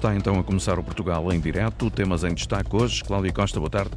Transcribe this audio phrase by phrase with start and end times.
[0.00, 1.90] Está então a começar o Portugal em direto.
[1.90, 3.04] Temas em destaque hoje.
[3.04, 3.90] Cláudia Costa, boa tarde.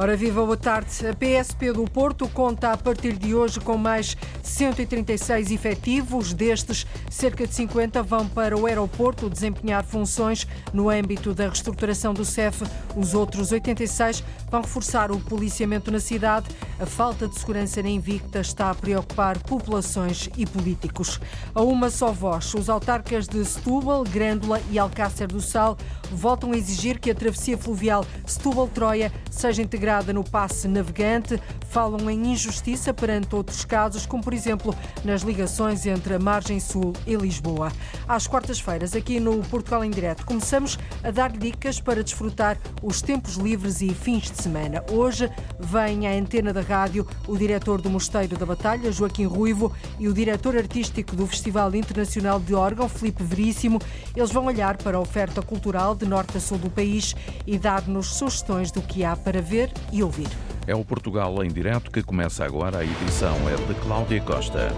[0.00, 0.92] Ora viva, boa tarde.
[1.08, 6.32] A PSP do Porto conta a partir de hoje com mais 136 efetivos.
[6.32, 12.24] Destes, cerca de 50 vão para o aeroporto desempenhar funções no âmbito da reestruturação do
[12.24, 12.62] CEF.
[12.96, 16.46] Os outros 86 vão reforçar o policiamento na cidade.
[16.78, 21.20] A falta de segurança na Invicta está a preocupar populações e políticos.
[21.52, 25.76] A uma só voz, os autarcas de Setúbal, Grândola e Alcácer do Sal
[26.12, 31.40] voltam a exigir que a travessia fluvial Setúbal-Troia seja integrada no passe navegante.
[31.68, 36.92] Falam em injustiça perante outros casos, como por exemplo nas ligações entre a margem sul
[37.06, 37.70] e Lisboa.
[38.06, 43.36] Às quartas-feiras, aqui no Portugal em Direto, começamos a dar dicas para desfrutar os tempos
[43.36, 44.84] livres e fins de semana.
[44.90, 50.08] Hoje vem à antena da rádio o diretor do Mosteiro da Batalha, Joaquim Ruivo, e
[50.08, 53.80] o diretor artístico do Festival Internacional de Órgão, Felipe Veríssimo.
[54.16, 57.14] Eles vão olhar para a oferta cultural de norte a sul do país
[57.46, 60.28] e dar-nos sugestões do que há para ver e ouvir.
[60.66, 62.78] É o Portugal em direto que começa agora.
[62.78, 64.68] A edição é de Cláudia Costa.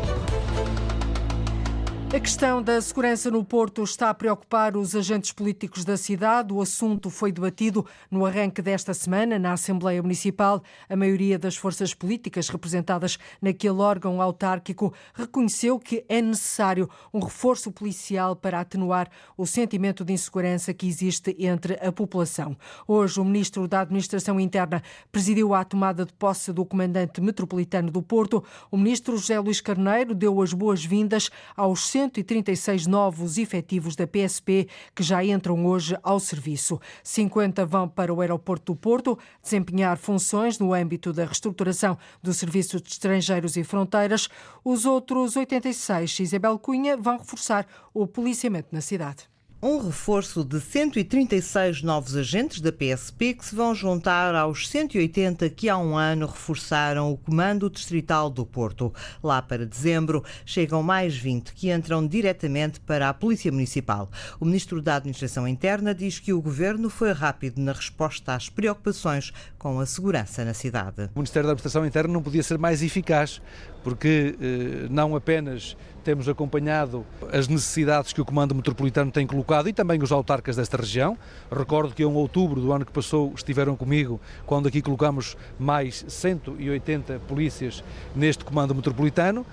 [2.13, 6.53] A questão da segurança no Porto está a preocupar os agentes políticos da cidade.
[6.53, 10.61] O assunto foi debatido no arranque desta semana na Assembleia Municipal.
[10.89, 17.71] A maioria das forças políticas representadas naquele órgão autárquico reconheceu que é necessário um reforço
[17.71, 22.57] policial para atenuar o sentimento de insegurança que existe entre a população.
[22.89, 28.03] Hoje, o ministro da Administração Interna presidiu a tomada de posse do comandante metropolitano do
[28.03, 28.43] Porto.
[28.69, 35.03] O ministro José Luís Carneiro deu as boas-vindas aos 136 novos efetivos da PSP que
[35.03, 36.81] já entram hoje ao serviço.
[37.03, 42.81] 50 vão para o aeroporto do Porto desempenhar funções no âmbito da reestruturação do Serviço
[42.81, 44.29] de Estrangeiros e Fronteiras.
[44.65, 49.30] Os outros 86, Isabel Cunha, vão reforçar o policiamento na cidade
[49.63, 55.69] um reforço de 136 novos agentes da PSP que se vão juntar aos 180 que
[55.69, 58.93] há um ano reforçaram o Comando Distrital do Porto.
[59.23, 64.11] Lá para dezembro chegam mais 20 que entram diretamente para a Polícia Municipal.
[64.41, 69.31] O Ministro da Administração Interna diz que o Governo foi rápido na resposta às preocupações
[69.59, 71.11] com a segurança na cidade.
[71.15, 73.43] O Ministério da Administração Interna não podia ser mais eficaz,
[73.85, 79.73] porque eh, não apenas temos acompanhado as necessidades que o Comando Metropolitano tem colocado e
[79.73, 81.17] também os autarcas desta região.
[81.51, 87.21] Recordo que em outubro do ano que passou estiveram comigo quando aqui colocamos mais 180
[87.29, 87.85] polícias
[88.15, 89.47] neste Comando Metropolitano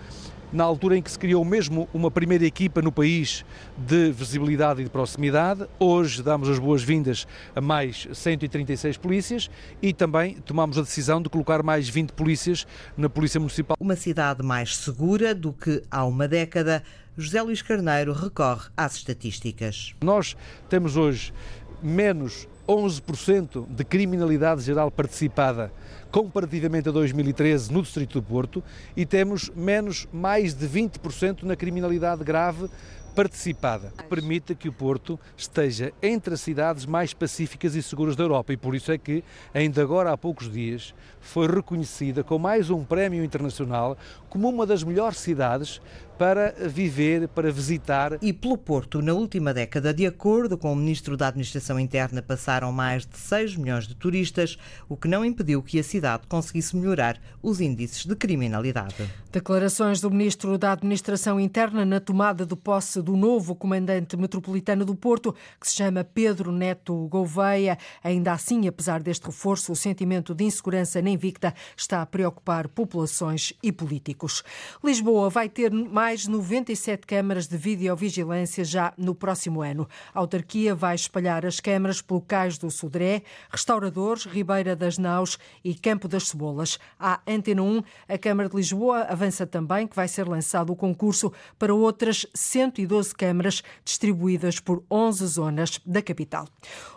[0.52, 3.44] na altura em que se criou mesmo uma primeira equipa no país
[3.78, 5.66] de visibilidade e de proximidade.
[5.80, 9.50] Hoje damos as boas-vindas a mais 136 polícias
[9.82, 12.66] e também tomamos a decisão de colocar mais 20 polícias
[12.96, 13.76] na Polícia Municipal.
[13.80, 16.84] Uma cidade mais segura do que há uma década.
[17.18, 19.96] José Luís Carneiro recorre às estatísticas.
[20.02, 20.38] Nós
[20.70, 21.34] temos hoje
[21.82, 25.72] menos 11% de criminalidade geral participada
[26.12, 28.64] comparativamente a 2013 no Distrito do Porto
[28.96, 32.70] e temos menos mais de 20% na criminalidade grave
[33.18, 38.54] participada, que que o Porto esteja entre as cidades mais pacíficas e seguras da Europa.
[38.54, 42.84] E por isso é que, ainda agora há poucos dias, foi reconhecida com mais um
[42.84, 43.98] prémio internacional
[44.30, 45.82] como uma das melhores cidades
[46.18, 48.18] para viver, para visitar.
[48.22, 52.72] E pelo Porto, na última década, de acordo com o Ministro da Administração Interna, passaram
[52.72, 54.58] mais de 6 milhões de turistas,
[54.90, 58.96] o que não impediu que a cidade conseguisse melhorar os índices de criminalidade.
[59.32, 64.96] Declarações do Ministro da Administração Interna na tomada de posse do novo comandante metropolitano do
[64.96, 67.78] Porto, que se chama Pedro Neto Gouveia.
[68.04, 73.54] Ainda assim, apesar deste reforço, o sentimento de insegurança na Invicta está a preocupar populações
[73.62, 74.44] e políticos.
[74.84, 79.90] Lisboa vai ter mais mais 97 câmaras de videovigilância já no próximo ano.
[80.14, 85.76] A autarquia vai espalhar as câmaras pelo Cais do Sodré, Restauradores, Ribeira das Naus e
[85.76, 86.80] Campo das Cebolas.
[86.98, 91.30] A Antena 1, a Câmara de Lisboa avança também que vai ser lançado o concurso
[91.60, 96.48] para outras 112 câmaras distribuídas por 11 zonas da capital.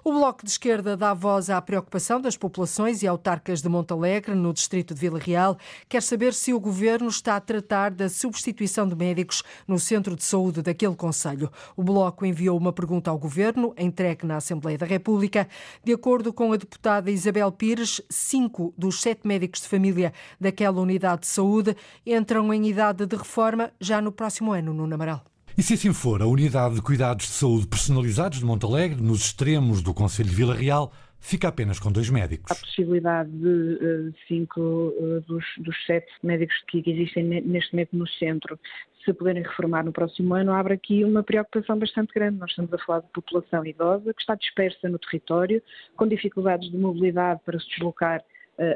[0.05, 4.53] O Bloco de Esquerda dá voz à preocupação das populações e autarcas de Montalegre, no
[4.53, 5.59] distrito de Vila Real.
[5.89, 10.23] Quer saber se o governo está a tratar da substituição de médicos no centro de
[10.23, 11.51] saúde daquele Conselho.
[11.75, 15.49] O Bloco enviou uma pergunta ao Governo, entregue na Assembleia da República.
[15.83, 21.23] De acordo com a deputada Isabel Pires, cinco dos sete médicos de família daquela unidade
[21.23, 21.75] de saúde
[22.07, 25.25] entram em idade de reforma já no próximo ano, no Amaral.
[25.57, 29.83] E se assim for, a Unidade de Cuidados de Saúde Personalizados de Montalegre, nos extremos
[29.83, 32.51] do Conselho de Vila Real, fica apenas com dois médicos.
[32.51, 38.09] A possibilidade de uh, cinco uh, dos, dos, sete médicos que existem neste momento no
[38.09, 38.59] centro
[39.05, 42.39] se poderem reformar no próximo ano, abre aqui uma preocupação bastante grande.
[42.39, 45.63] Nós estamos a falar de população idosa que está dispersa no território,
[45.97, 48.23] com dificuldades de mobilidade para se deslocar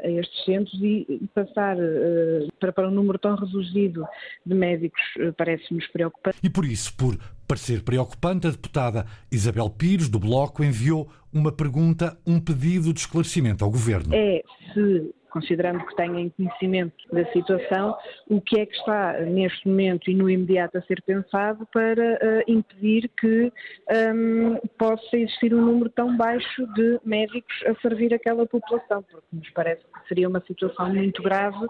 [0.03, 1.77] a estes centros e passar
[2.59, 4.05] para, para um número tão reduzido
[4.45, 5.01] de médicos
[5.37, 6.39] parece-nos preocupante.
[6.43, 7.17] E por isso, por
[7.47, 13.63] parecer preocupante, a deputada Isabel Pires, do Bloco, enviou uma pergunta, um pedido de esclarecimento
[13.63, 14.13] ao Governo.
[14.15, 14.41] É
[14.73, 17.93] se considerando que tenham conhecimento da situação,
[18.29, 22.43] o que é que está neste momento e no imediato a ser pensado para uh,
[22.51, 23.51] impedir que
[24.13, 29.49] um, possa existir um número tão baixo de médicos a servir aquela população, porque nos
[29.49, 31.67] parece que seria uma situação muito grave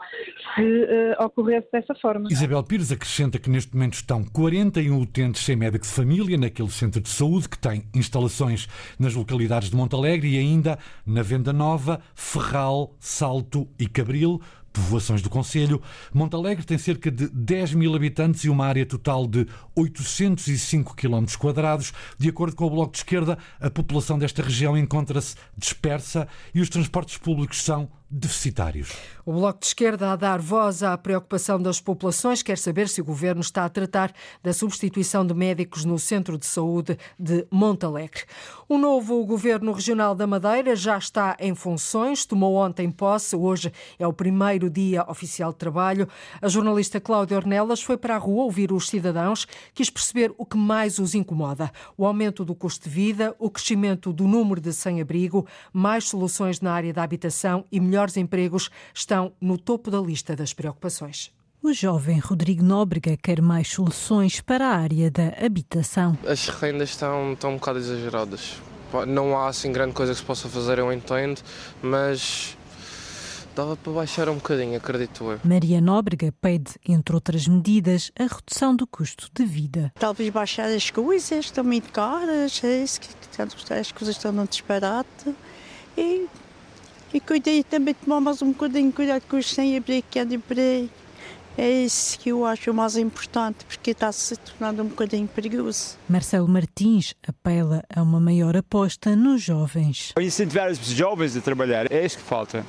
[0.54, 2.28] se uh, ocorresse dessa forma.
[2.30, 7.02] Isabel Pires acrescenta que neste momento estão 41 utentes sem médico de família naquele centro
[7.02, 8.68] de saúde que tem instalações
[9.00, 14.42] nas localidades de Montalegre e ainda na Venda Nova, Ferral, Salto e Cabril,
[14.76, 15.82] povoações do Conselho.
[16.14, 21.26] Montalegre tem cerca de 10 mil habitantes e uma área total de 805 km.
[22.18, 26.70] De acordo com o Bloco de Esquerda, a população desta região encontra-se dispersa e os
[26.70, 28.94] transportes públicos são deficitários.
[29.26, 33.04] O Bloco de Esquerda a dar voz à preocupação das populações quer saber se o
[33.04, 34.14] governo está a tratar
[34.44, 38.24] da substituição de médicos no Centro de Saúde de Montalegre.
[38.70, 44.06] O novo governo regional da Madeira já está em funções, tomou ontem posse, hoje é
[44.06, 46.08] o primeiro dia oficial de trabalho.
[46.40, 50.58] A jornalista Cláudia Ornelas foi para a rua ouvir os cidadãos, quis perceber o que
[50.58, 55.48] mais os incomoda: o aumento do custo de vida, o crescimento do número de sem-abrigo,
[55.74, 60.36] mais soluções na área da habitação e melhor melhores empregos estão no topo da lista
[60.36, 61.32] das preocupações.
[61.64, 66.18] O jovem Rodrigo Nóbrega quer mais soluções para a área da habitação.
[66.28, 68.62] As rendas estão, estão um bocado exageradas.
[69.08, 71.42] Não há assim grande coisa que se possa fazer, eu entendo,
[71.82, 72.58] mas
[73.56, 75.40] dava para baixar um bocadinho, acredito eu.
[75.44, 79.92] Maria Nóbrega pede, entre outras medidas, a redução do custo de vida.
[79.98, 83.00] Talvez baixar as coisas, estão muito caras, é isso,
[83.72, 85.34] as coisas estão no disparate
[85.98, 86.28] e
[87.26, 90.58] cuidei também de tomar mais um bocadinho de cuidado com os sem-abrigo que andam por
[90.60, 90.90] aí.
[91.58, 95.98] É isso que eu acho mais importante, porque está se tornando um bocadinho perigoso.
[96.10, 100.12] Marcelo Martins apela a uma maior aposta nos jovens.
[100.20, 102.66] Incentivar os jovens a trabalhar, é isso que falta.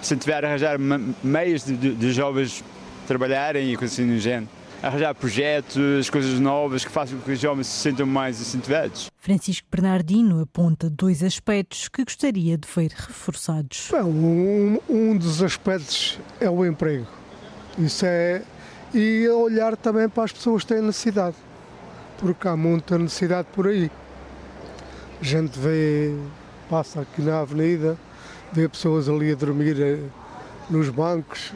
[0.00, 0.78] Incentivar a arranjar
[1.22, 2.64] meios de, de, de jovens
[3.06, 7.66] trabalharem e coisas assim género arranjar projetos, coisas novas que façam com que os jovens
[7.66, 9.10] se sintam mais incentivados.
[9.18, 13.88] Francisco Bernardino aponta dois aspectos que gostaria de ver reforçados.
[13.90, 17.06] Bom, um, um dos aspectos é o emprego.
[17.78, 18.42] Isso é.
[18.92, 21.36] E olhar também para as pessoas que têm necessidade,
[22.18, 23.90] porque há muita necessidade por aí.
[25.20, 26.16] A gente vê,
[26.68, 27.96] passa aqui na avenida,
[28.52, 30.00] vê pessoas ali a dormir eh,
[30.68, 31.52] nos bancos.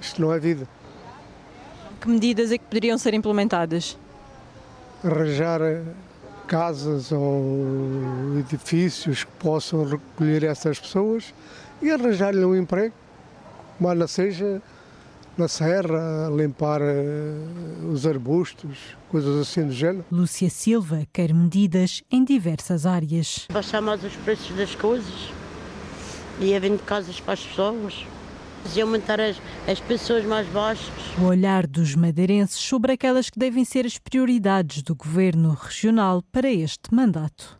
[0.00, 0.66] Isto não é vida
[2.02, 3.96] que medidas é que poderiam ser implementadas?
[5.04, 5.82] Arranjar eh,
[6.48, 11.32] casas ou edifícios que possam recolher essas pessoas
[11.80, 12.94] e arranjar-lhe um emprego,
[13.78, 14.60] mas seja
[15.38, 20.04] na serra, limpar uh, os arbustos, coisas assim do género.
[20.10, 23.46] Lúcia Silva quer medidas em diversas áreas.
[23.50, 25.30] Baixar mais os preços das coisas
[26.38, 28.04] e havendo casas para as pessoas
[28.74, 30.88] e aumentar as, as pessoas mais baixas.
[31.20, 36.50] O olhar dos madeirenses sobre aquelas que devem ser as prioridades do governo regional para
[36.50, 37.58] este mandato.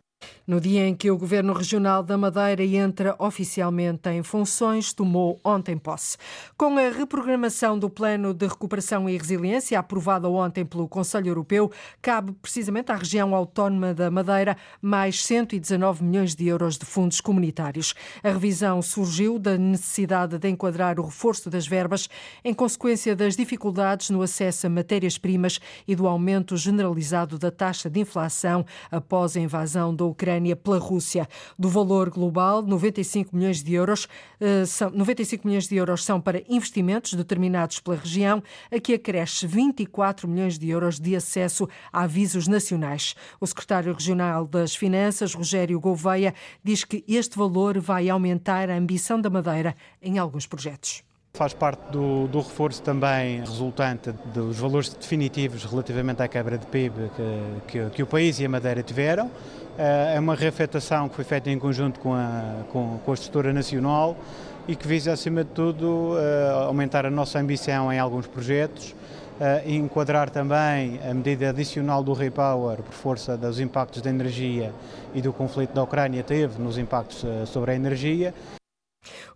[0.53, 5.79] No dia em que o Governo Regional da Madeira entra oficialmente em funções, tomou ontem
[5.79, 6.19] posse.
[6.59, 12.33] Com a reprogramação do Plano de Recuperação e Resiliência, aprovada ontem pelo Conselho Europeu, cabe
[12.33, 17.95] precisamente à região autónoma da Madeira mais 119 milhões de euros de fundos comunitários.
[18.23, 22.11] A revisão surgiu da necessidade de enquadrar o reforço das verbas
[22.45, 28.01] em consequência das dificuldades no acesso a matérias-primas e do aumento generalizado da taxa de
[28.01, 31.29] inflação após a invasão da Ucrânia Ucrânia pela Rússia.
[31.59, 34.09] Do valor global, 95 milhões de euros,
[34.41, 39.47] eh, são, 95 milhões de euros são para investimentos determinados pela região, a que acresce
[39.47, 43.15] 24 milhões de euros de acesso a avisos nacionais.
[43.41, 49.21] O secretário regional das Finanças, Rogério Gouveia, diz que este valor vai aumentar a ambição
[49.21, 51.05] da Madeira em alguns projetos.
[51.35, 57.11] Faz parte do, do, reforço também resultante dos valores definitivos relativamente à quebra de PIB
[57.17, 59.31] que, que, que o país e a Madeira tiveram.
[59.79, 63.53] Eh, é uma reafetação que foi feita em conjunto com a, com, com a estrutura
[63.53, 64.17] nacional
[64.69, 68.95] e que visa, acima de tudo, eh, aumentar a nossa ambição em alguns projetos
[69.67, 74.73] enquadrar também a medida adicional do Repower por força dos impactos da energia
[75.13, 78.33] e do conflito da Ucrânia teve nos impactos sobre a energia.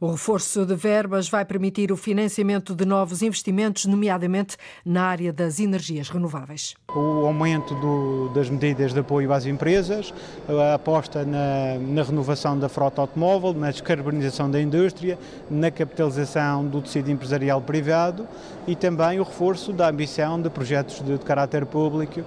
[0.01, 5.59] O reforço de verbas vai permitir o financiamento de novos investimentos, nomeadamente na área das
[5.59, 6.75] energias renováveis.
[6.95, 10.13] O aumento do, das medidas de apoio às empresas,
[10.49, 15.19] a aposta na, na, renovação da frota automóvel, na descarbonização da indústria,
[15.51, 18.29] na capitalização do tecido empresarial privado
[18.67, 22.23] e também o reforço da ambição de projetos de, de caráter público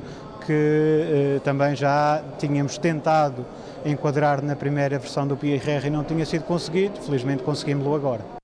[0.46, 3.46] que eh, também já tínhamos tentado
[3.86, 8.39] enquadrar na primeira versão do PIRR e não tinha sido conseguido, felizmente conseguimos-lo agora.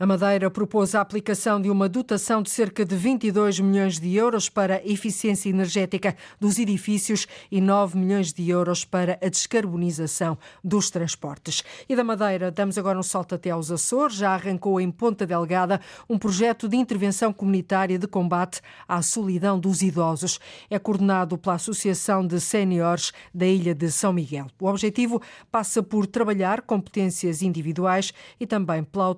[0.00, 4.48] A Madeira propôs a aplicação de uma dotação de cerca de 22 milhões de euros
[4.48, 10.88] para a eficiência energética dos edifícios e 9 milhões de euros para a descarbonização dos
[10.88, 11.64] transportes.
[11.88, 14.14] E da Madeira, damos agora um salto até aos Açores.
[14.14, 19.82] Já arrancou em Ponta Delgada um projeto de intervenção comunitária de combate à solidão dos
[19.82, 20.38] idosos.
[20.70, 24.46] É coordenado pela Associação de Séniores da Ilha de São Miguel.
[24.60, 29.16] O objetivo passa por trabalhar competências individuais e também pelo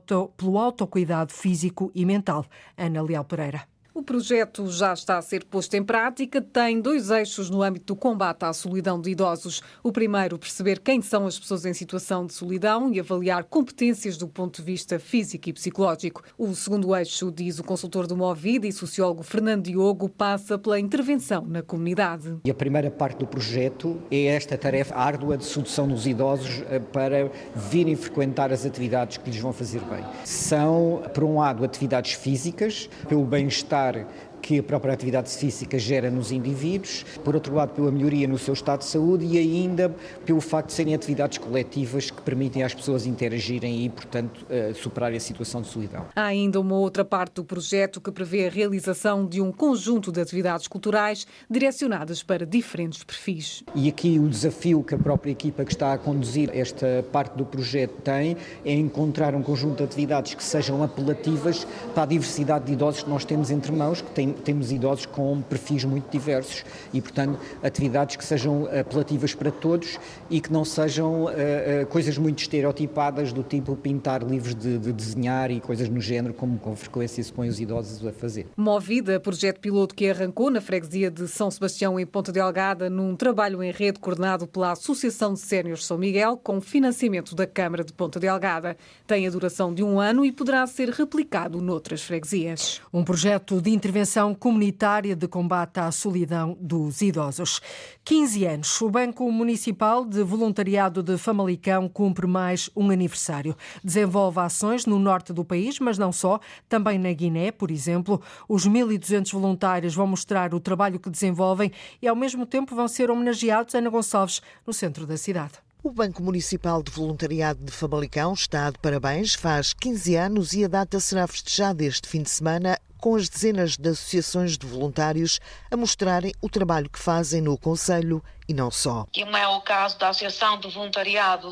[0.71, 2.47] autocuidado físico e mental.
[2.77, 3.67] Ana Leal Pereira.
[3.93, 7.97] O projeto já está a ser posto em prática, tem dois eixos no âmbito do
[7.97, 9.61] combate à solidão de idosos.
[9.83, 14.29] O primeiro, perceber quem são as pessoas em situação de solidão e avaliar competências do
[14.29, 16.23] ponto de vista físico e psicológico.
[16.39, 21.45] O segundo eixo, diz o consultor do Movida e sociólogo Fernando Diogo, passa pela intervenção
[21.45, 22.37] na comunidade.
[22.45, 26.79] E a primeira parte do projeto é esta tarefa árdua de sedução dos idosos eh,
[26.79, 30.05] para virem frequentar as atividades que lhes vão fazer bem.
[30.25, 36.11] São, por um lado, atividades físicas, pelo bem-estar bem-estar que a própria atividade física gera
[36.11, 39.95] nos indivíduos, por outro lado, pela melhoria no seu estado de saúde e ainda
[40.25, 45.17] pelo facto de serem atividades coletivas que permitem às pessoas interagirem e, portanto, uh, superarem
[45.17, 46.07] a situação de solidão.
[46.15, 50.21] Há ainda uma outra parte do projeto que prevê a realização de um conjunto de
[50.21, 53.63] atividades culturais direcionadas para diferentes perfis.
[53.75, 57.45] E aqui o desafio que a própria equipa que está a conduzir esta parte do
[57.45, 62.73] projeto tem é encontrar um conjunto de atividades que sejam apelativas para a diversidade de
[62.73, 67.01] idosos que nós temos entre mãos, que têm temos idosos com perfis muito diversos e,
[67.01, 72.41] portanto, atividades que sejam apelativas para todos e que não sejam uh, uh, coisas muito
[72.41, 77.23] estereotipadas do tipo pintar livros de, de, desenhar e coisas no género, como com frequência
[77.23, 78.47] se põe os idosos a fazer.
[78.57, 83.63] Movida, projeto piloto que arrancou na freguesia de São Sebastião, em Ponta Delgada, num trabalho
[83.63, 88.21] em rede coordenado pela Associação de Séniores São Miguel, com financiamento da Câmara de Ponta
[88.21, 88.77] Delgada.
[89.07, 92.81] Tem a duração de um ano e poderá ser replicado noutras freguesias.
[92.93, 97.59] Um projeto de intervenção Ação Comunitária de Combate à Solidão dos Idosos.
[98.05, 98.81] 15 anos.
[98.83, 103.57] O Banco Municipal de Voluntariado de Famalicão cumpre mais um aniversário.
[103.83, 108.21] Desenvolve ações no norte do país, mas não só, também na Guiné, por exemplo.
[108.47, 111.73] Os 1.200 voluntários vão mostrar o trabalho que desenvolvem
[112.03, 115.55] e, ao mesmo tempo, vão ser homenageados Ana Gonçalves, no centro da cidade.
[115.83, 120.69] O Banco Municipal de Voluntariado de Famalicão está de parabéns, faz 15 anos e a
[120.69, 125.41] data será festejada este fim de semana com as dezenas de associações de voluntários
[125.71, 129.07] a mostrarem o trabalho que fazem no Conselho e não só.
[129.15, 131.49] Como é o caso da Associação de Voluntariado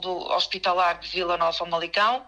[0.00, 2.22] do, Hospitalar de Vila Nova Malicão,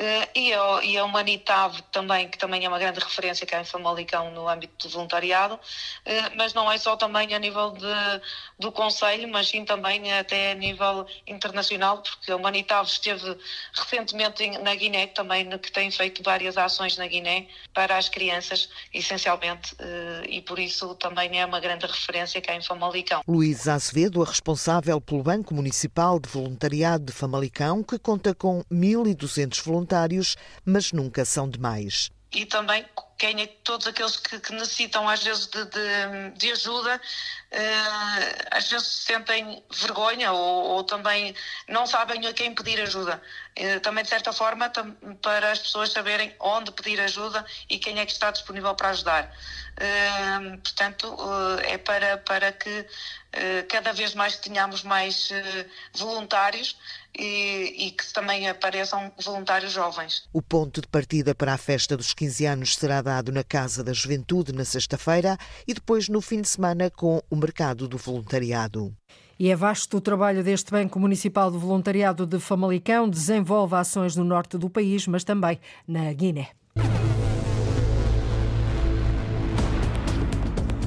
[0.00, 4.30] Uh, e, a, e a também, que também é uma grande referência cá em Famalicão
[4.30, 8.22] no âmbito do voluntariado, uh, mas não é só também a nível de,
[8.58, 13.36] do Conselho, mas sim também até a nível internacional, porque a Humanitav esteve
[13.74, 19.74] recentemente na Guiné, também que tem feito várias ações na Guiné para as crianças, essencialmente,
[19.74, 23.20] uh, e por isso também é uma grande referência cá em Famalicão.
[23.28, 29.62] Luís Azevedo, a responsável pelo Banco Municipal de Voluntariado de Famalicão, que conta com 1.200
[29.62, 32.10] voluntários voluntários, mas nunca são demais.
[32.32, 32.86] E também
[33.18, 38.70] quem é todos aqueles que, que necessitam às vezes de, de, de ajuda, uh, às
[38.70, 41.34] vezes sentem vergonha ou, ou, também
[41.68, 43.20] não sabem a quem pedir ajuda.
[43.58, 44.70] Uh, também de certa forma
[45.20, 49.34] para as pessoas saberem onde pedir ajuda e quem é que está disponível para ajudar.
[49.76, 51.16] Uh, portanto,
[51.64, 52.86] é para, para que
[53.68, 55.30] cada vez mais tenhamos mais
[55.94, 56.76] voluntários
[57.16, 60.28] e, e, que também apareçam voluntários jovens.
[60.32, 63.92] O ponto de partida para a festa dos 15 anos será dado na Casa da
[63.92, 68.94] Juventude na sexta-feira e depois no fim de semana com o mercado do voluntariado.
[69.40, 74.22] E é vasto o trabalho deste Banco Municipal de Voluntariado de Famalicão, desenvolve ações no
[74.22, 76.48] norte do país, mas também na Guiné.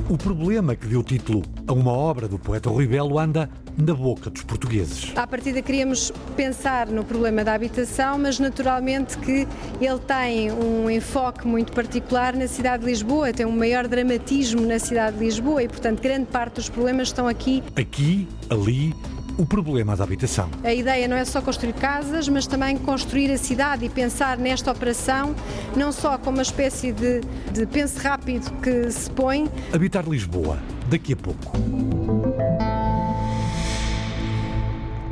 [0.07, 4.29] O problema que deu título a uma obra do poeta Rui Belo anda na boca
[4.29, 5.11] dos portugueses.
[5.15, 9.47] À partida queríamos pensar no problema da habitação, mas naturalmente que
[9.81, 14.79] ele tem um enfoque muito particular na cidade de Lisboa, tem um maior dramatismo na
[14.79, 17.63] cidade de Lisboa e, portanto, grande parte dos problemas estão aqui.
[17.75, 18.93] Aqui, ali,
[19.37, 20.49] o problema da habitação.
[20.63, 24.71] A ideia não é só construir casas, mas também construir a cidade e pensar nesta
[24.71, 25.35] operação
[25.75, 29.49] não só como uma espécie de, de pense rápido que se põe.
[29.73, 32.22] Habitar Lisboa, daqui a pouco.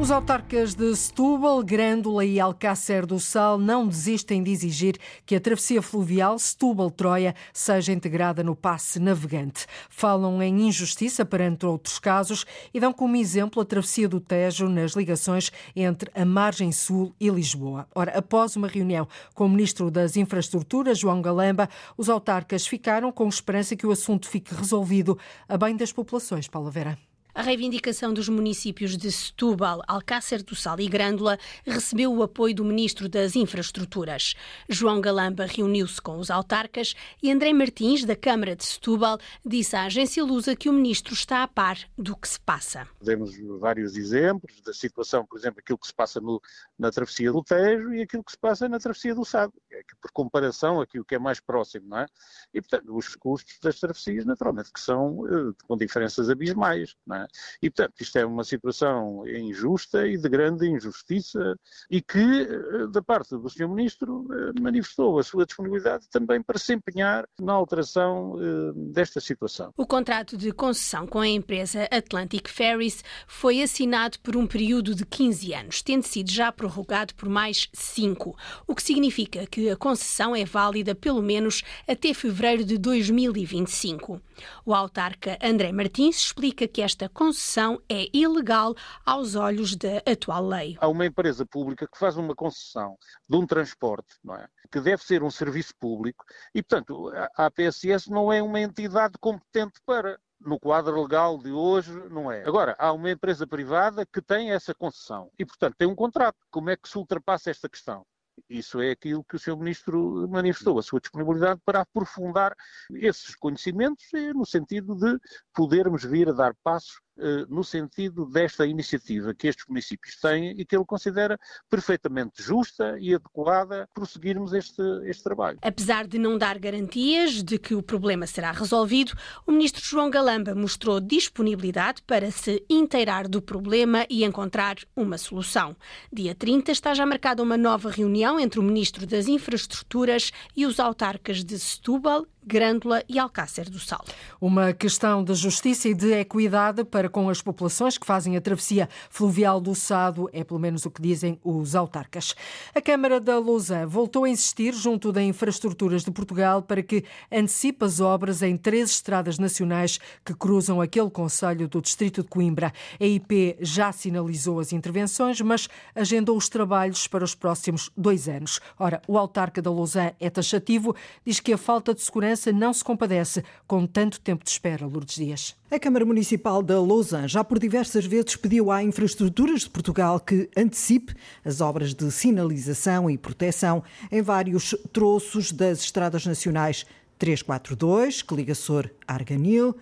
[0.01, 5.39] Os autarcas de Setúbal, Grândola e Alcácer do Sal não desistem de exigir que a
[5.39, 9.67] travessia fluvial Setúbal-Troia seja integrada no passe navegante.
[9.91, 14.93] Falam em injustiça perante outros casos e dão como exemplo a travessia do Tejo nas
[14.93, 17.87] ligações entre a margem sul e Lisboa.
[17.93, 23.29] Ora, após uma reunião com o Ministro das Infraestruturas, João Galamba, os autarcas ficaram com
[23.29, 25.15] esperança que o assunto fique resolvido
[25.47, 26.47] a bem das populações.
[26.47, 27.10] Paula Vera.
[27.33, 32.65] A reivindicação dos municípios de Setúbal, Alcácer do Sal e Grândola recebeu o apoio do
[32.65, 34.35] Ministro das Infraestruturas.
[34.67, 39.83] João Galamba reuniu-se com os autarcas e André Martins, da Câmara de Setúbal, disse à
[39.83, 42.85] agência Lusa que o Ministro está a par do que se passa.
[43.01, 46.41] Demos vários exemplos da situação, por exemplo, aquilo que se passa no,
[46.77, 49.53] na travessia do Tejo e aquilo que se passa na travessia do Sado.
[49.71, 52.05] É que, por comparação, aquilo que é mais próximo, não é?
[52.53, 57.20] E, portanto, os custos das travessias, naturalmente, que são uh, com diferenças abismais, não é?
[57.61, 61.55] E, portanto, isto é uma situação injusta e de grande injustiça
[61.89, 63.67] e que, eh, da parte do Sr.
[63.67, 69.71] Ministro, eh, manifestou a sua disponibilidade também para se empenhar na alteração eh, desta situação.
[69.77, 75.05] O contrato de concessão com a empresa Atlantic Ferries foi assinado por um período de
[75.05, 78.35] 15 anos, tendo sido já prorrogado por mais 5,
[78.67, 84.21] o que significa que a concessão é válida pelo menos até fevereiro de 2025.
[84.65, 88.73] O autarca André Martins explica que esta concessão é ilegal
[89.05, 90.77] aos olhos da atual lei.
[90.79, 94.47] Há uma empresa pública que faz uma concessão de um transporte, não é?
[94.71, 96.23] que deve ser um serviço público,
[96.55, 101.91] e, portanto, a APSS não é uma entidade competente para no quadro legal de hoje,
[102.09, 102.43] não é.
[102.47, 106.37] Agora, há uma empresa privada que tem essa concessão e, portanto, tem um contrato.
[106.49, 108.05] Como é que se ultrapassa esta questão?
[108.49, 109.57] Isso é aquilo que o Sr.
[109.57, 112.55] Ministro manifestou, a sua disponibilidade para aprofundar
[112.93, 115.17] esses conhecimentos no sentido de
[115.53, 117.10] podermos vir a dar passos eh,
[117.49, 123.13] no sentido desta iniciativa que estes municípios têm e que ele considera perfeitamente justa e
[123.13, 125.59] adequada prosseguirmos este, este trabalho.
[125.61, 129.13] Apesar de não dar garantias de que o problema será resolvido,
[129.45, 135.75] o ministro João Galamba mostrou disponibilidade para se inteirar do problema e encontrar uma solução.
[136.11, 140.79] Dia 30 está já marcada uma nova reunião entre o ministro das Infraestruturas e os
[140.79, 144.03] autarcas de Setúbal, Grândola e Alcácer do Sal.
[144.39, 148.89] Uma questão de justiça e de equidade para com as populações que fazem a travessia
[149.09, 152.35] fluvial do Sado, é pelo menos o que dizem os autarcas.
[152.73, 157.85] A Câmara da Lousa voltou a insistir junto da Infraestruturas de Portugal para que antecipe
[157.85, 162.73] as obras em três estradas nacionais que cruzam aquele conselho do Distrito de Coimbra.
[162.99, 168.59] A IP já sinalizou as intervenções, mas agendou os trabalhos para os próximos dois anos.
[168.79, 172.83] Ora, o autarca da Lousa é taxativo, diz que a falta de segurança não se
[172.83, 175.55] compadece com tanto tempo de espera, Lourdes Dias.
[175.69, 180.49] A Câmara Municipal da Lausanne já por diversas vezes pediu à Infraestruturas de Portugal que
[180.55, 186.85] antecipe as obras de sinalização e proteção em vários troços das estradas nacionais
[187.17, 189.75] 342, que liga Sor Arganil,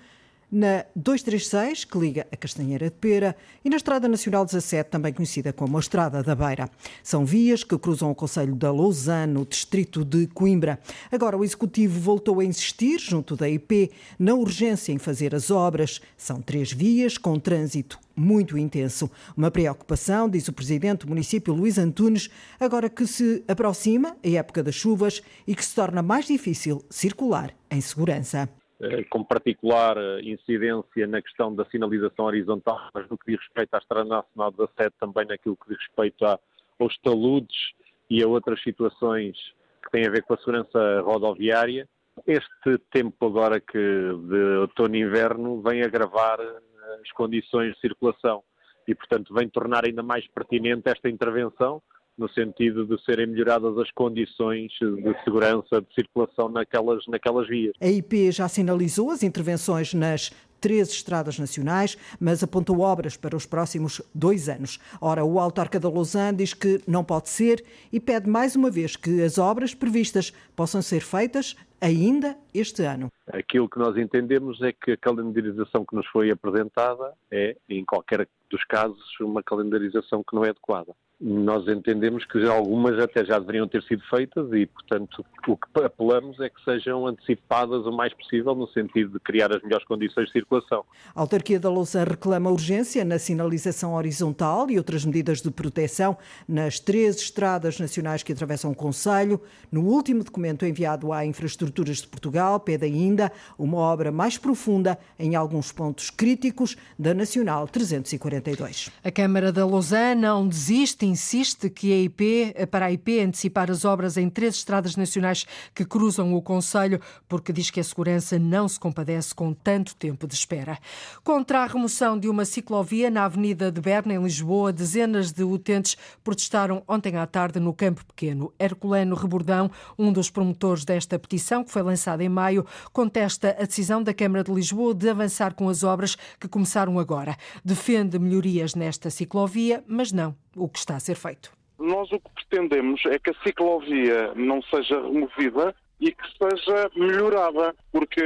[0.51, 5.53] na 236, que liga a Castanheira de Pera, e na Estrada Nacional 17, também conhecida
[5.53, 6.69] como a Estrada da Beira.
[7.03, 10.79] São vias que cruzam o Conselho da Lausanne, no distrito de Coimbra.
[11.11, 16.01] Agora, o Executivo voltou a insistir, junto da IP, na urgência em fazer as obras.
[16.17, 19.09] São três vias com trânsito muito intenso.
[19.35, 24.61] Uma preocupação, diz o Presidente do município, Luís Antunes, agora que se aproxima a época
[24.61, 28.49] das chuvas e que se torna mais difícil circular em segurança.
[28.81, 33.73] Eh, com particular eh, incidência na questão da sinalização horizontal, mas no que diz respeito
[33.73, 37.73] à Estrada Nacional 17, também naquilo que diz respeito aos taludes
[38.09, 39.35] e a outras situações
[39.83, 41.89] que têm a ver com a segurança rodoviária.
[42.25, 48.41] Este tempo agora que de outono e inverno vem agravar eh, as condições de circulação
[48.87, 51.81] e, portanto, vem tornar ainda mais pertinente esta intervenção,
[52.19, 57.73] no sentido de serem melhoradas as condições de segurança de circulação naquelas, naquelas vias.
[57.79, 63.45] A IP já sinalizou as intervenções nas três estradas nacionais, mas apontou obras para os
[63.45, 64.79] próximos dois anos.
[64.99, 68.95] Ora, o autarca da Lausanne diz que não pode ser e pede mais uma vez
[68.95, 73.07] que as obras previstas possam ser feitas ainda este ano.
[73.31, 78.27] Aquilo que nós entendemos é que a calendarização que nos foi apresentada é, em qualquer
[78.49, 83.67] dos casos, uma calendarização que não é adequada nós entendemos que algumas até já deveriam
[83.67, 88.55] ter sido feitas e, portanto, o que apelamos é que sejam antecipadas o mais possível
[88.55, 90.85] no sentido de criar as melhores condições de circulação.
[91.13, 96.79] A autarquia da Lousa reclama urgência na sinalização horizontal e outras medidas de proteção nas
[96.79, 99.41] três estradas nacionais que atravessam o Conselho.
[99.69, 105.35] No último documento enviado à Infraestruturas de Portugal, pede ainda uma obra mais profunda em
[105.35, 108.89] alguns pontos críticos da Nacional 342.
[109.03, 113.83] A Câmara da Lausanne não desiste insiste que a IP, para a IP antecipar as
[113.83, 118.67] obras em três estradas nacionais que cruzam o Conselho, porque diz que a segurança não
[118.67, 120.77] se compadece com tanto tempo de espera.
[121.23, 125.97] Contra a remoção de uma ciclovia na Avenida de Berna, em Lisboa, dezenas de utentes
[126.23, 128.53] protestaram ontem à tarde no Campo Pequeno.
[128.59, 134.01] Herculano Rebordão, um dos promotores desta petição, que foi lançada em maio, contesta a decisão
[134.01, 137.35] da Câmara de Lisboa de avançar com as obras que começaram agora.
[137.63, 141.51] Defende melhorias nesta ciclovia, mas não o que está a ser feito.
[141.77, 147.75] Nós o que pretendemos é que a ciclovia não seja removida e que seja melhorada,
[147.91, 148.21] porque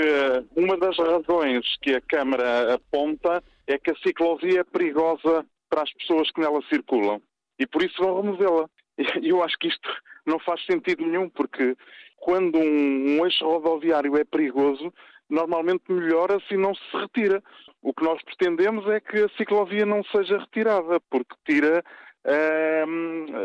[0.56, 5.94] uma das razões que a Câmara aponta é que a ciclovia é perigosa para as
[5.94, 7.22] pessoas que nela circulam
[7.60, 8.70] e por isso vão removê-la.
[9.22, 9.90] Eu acho que isto
[10.26, 11.76] não faz sentido nenhum, porque
[12.18, 14.94] quando um, um eixo rodoviário é perigoso,
[15.30, 17.44] normalmente melhora-se e não se retira.
[17.82, 21.84] O que nós pretendemos é que a ciclovia não seja retirada, porque tira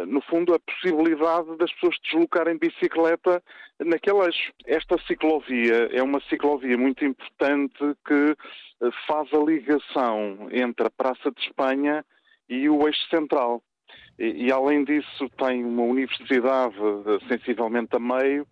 [0.07, 3.43] no fundo, a possibilidade das pessoas deslocarem bicicleta
[3.81, 4.53] naquele eixo.
[4.67, 8.37] Esta ciclovia é uma ciclovia muito importante que
[8.81, 12.05] eh, faz a ligação entre a Praça de Espanha
[12.49, 13.63] e o eixo central.
[14.19, 18.47] E, e além disso, tem uma universidade eh, sensivelmente a meio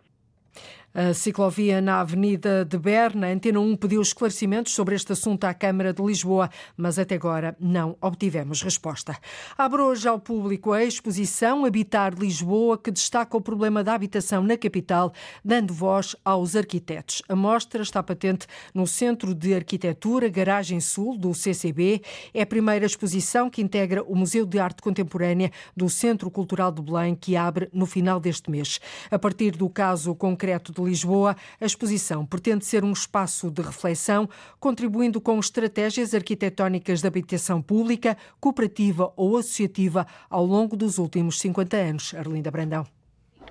[0.99, 3.27] a ciclovia na Avenida de Berna.
[3.27, 7.95] Antena 1 pediu esclarecimentos sobre este assunto à Câmara de Lisboa, mas até agora não
[8.01, 9.15] obtivemos resposta.
[9.55, 14.57] Abre hoje ao público a exposição Habitar Lisboa, que destaca o problema da habitação na
[14.57, 15.13] capital,
[15.45, 17.21] dando voz aos arquitetos.
[17.29, 22.01] A mostra está patente no Centro de Arquitetura Garagem Sul, do CCB.
[22.33, 26.81] É a primeira exposição que integra o Museu de Arte Contemporânea do Centro Cultural de
[26.81, 28.79] Belém, que abre no final deste mês.
[29.11, 34.27] A partir do caso concreto de Lisboa, a exposição pretende ser um espaço de reflexão,
[34.59, 41.77] contribuindo com estratégias arquitetónicas de habitação pública, cooperativa ou associativa ao longo dos últimos 50
[41.77, 42.13] anos.
[42.13, 42.85] Arlinda Brandão.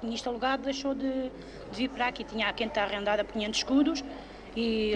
[0.01, 1.31] Tinha isto alugado, deixou de,
[1.71, 4.05] de vir para aqui, tinha a quinta arrendada por 500 escudos.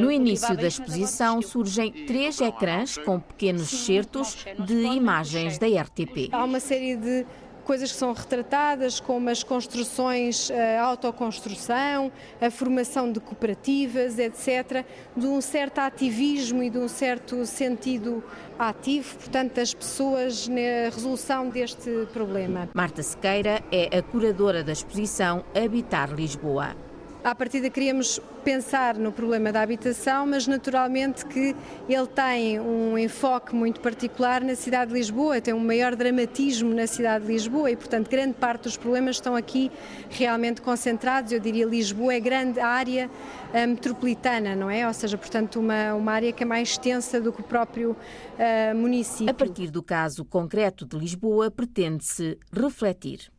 [0.00, 6.30] No início da exposição surgem três ecrãs com pequenos certos de imagens da RTP.
[6.32, 7.26] Há uma série de
[7.70, 14.84] coisas que são retratadas, como as construções, a autoconstrução, a formação de cooperativas, etc.,
[15.16, 18.24] de um certo ativismo e de um certo sentido
[18.58, 22.68] ativo, portanto, das pessoas na resolução deste problema.
[22.74, 26.89] Marta Sequeira é a curadora da exposição Habitar Lisboa.
[27.22, 31.54] À partida queríamos pensar no problema da habitação, mas naturalmente que
[31.86, 36.86] ele tem um enfoque muito particular na cidade de Lisboa, tem um maior dramatismo na
[36.86, 39.70] cidade de Lisboa e, portanto, grande parte dos problemas estão aqui
[40.08, 41.30] realmente concentrados.
[41.30, 43.10] Eu diria Lisboa é grande área
[43.52, 44.86] a metropolitana, não é?
[44.86, 48.74] Ou seja, portanto, uma, uma área que é mais extensa do que o próprio uh,
[48.74, 49.30] município.
[49.30, 53.30] A partir do caso concreto de Lisboa, pretende-se refletir.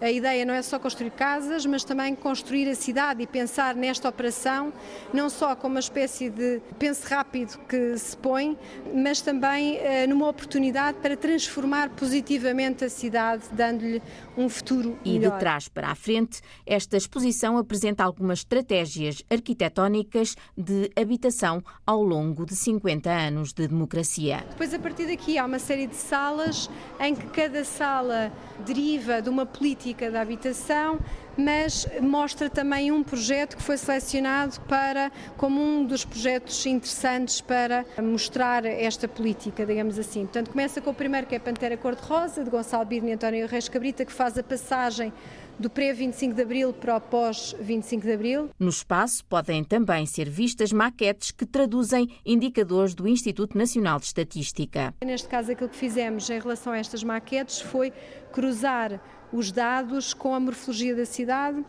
[0.00, 4.08] A ideia não é só construir casas, mas também construir a cidade e pensar nesta
[4.08, 4.72] operação
[5.12, 8.56] não só como uma espécie de pense rápido que se põe,
[8.94, 14.00] mas também eh, numa oportunidade para transformar positivamente a cidade, dando-lhe
[14.38, 15.32] um futuro e melhor.
[15.32, 22.02] E de trás para a frente, esta exposição apresenta algumas estratégias arquitetónicas de habitação ao
[22.02, 24.46] longo de 50 anos de democracia.
[24.48, 28.32] Depois, a partir daqui, há uma série de salas em que cada sala
[28.64, 30.98] deriva de uma política da habitação,
[31.36, 37.84] mas mostra também um projeto que foi selecionado para como um dos projetos interessantes para
[38.02, 40.20] mostrar esta política, digamos assim.
[40.20, 43.68] Portanto, começa com o primeiro que é Pantera Cor-de-Rosa, de Gonçalo Birne e António Reis
[43.68, 45.12] Cabrita, que faz a passagem
[45.60, 48.50] do pré-25 de Abril para o pós-25 de Abril.
[48.58, 54.94] No espaço podem também ser vistas maquetes que traduzem indicadores do Instituto Nacional de Estatística.
[55.04, 57.92] Neste caso, aquilo que fizemos em relação a estas maquetes foi
[58.32, 58.98] cruzar
[59.32, 61.64] os dados com a morfologia da cidade.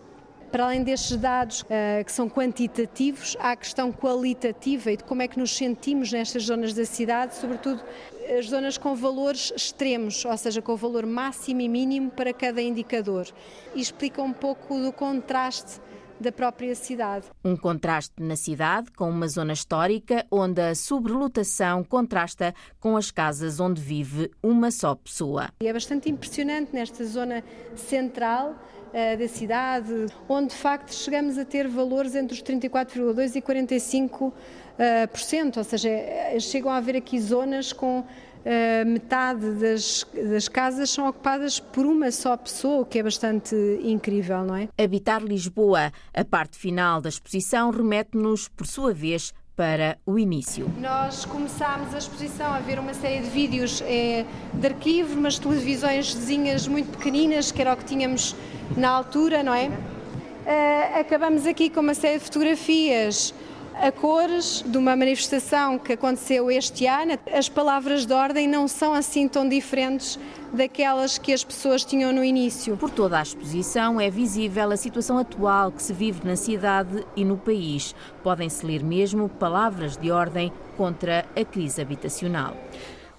[0.51, 5.21] Para além destes dados uh, que são quantitativos, há a questão qualitativa e de como
[5.21, 7.81] é que nos sentimos nestas zonas da cidade, sobretudo
[8.37, 12.61] as zonas com valores extremos, ou seja, com o valor máximo e mínimo para cada
[12.61, 13.27] indicador.
[13.73, 15.79] E explica um pouco do contraste
[16.21, 17.25] da própria cidade.
[17.43, 23.59] Um contraste na cidade, com uma zona histórica onde a sobrelotação contrasta com as casas
[23.59, 25.49] onde vive uma só pessoa.
[25.59, 27.43] É bastante impressionante nesta zona
[27.75, 33.41] central uh, da cidade, onde de facto chegamos a ter valores entre os 34,2% e
[33.41, 34.33] 45%, uh,
[35.09, 35.89] por cento, ou seja,
[36.39, 38.05] chegam a haver aqui zonas com
[38.85, 44.43] metade das, das, casas são ocupadas por uma só pessoa, o que é bastante incrível,
[44.43, 44.67] não é?
[44.77, 45.91] Habitar Lisboa.
[46.13, 50.71] A parte final da exposição remete-nos, por sua vez, para o início.
[50.79, 56.15] Nós começámos a exposição a ver uma série de vídeos é, de arquivo, umas televisões
[56.67, 58.35] muito pequeninas, que era o que tínhamos
[58.75, 59.67] na altura, não é?
[59.67, 63.33] Uh, acabamos aqui com uma série de fotografias
[63.81, 67.17] a cores de uma manifestação que aconteceu este ano.
[67.33, 70.19] As palavras de ordem não são assim tão diferentes
[70.53, 72.77] daquelas que as pessoas tinham no início.
[72.77, 77.25] Por toda a exposição é visível a situação atual que se vive na cidade e
[77.25, 77.95] no país.
[78.21, 82.55] Podem-se ler mesmo palavras de ordem contra a crise habitacional.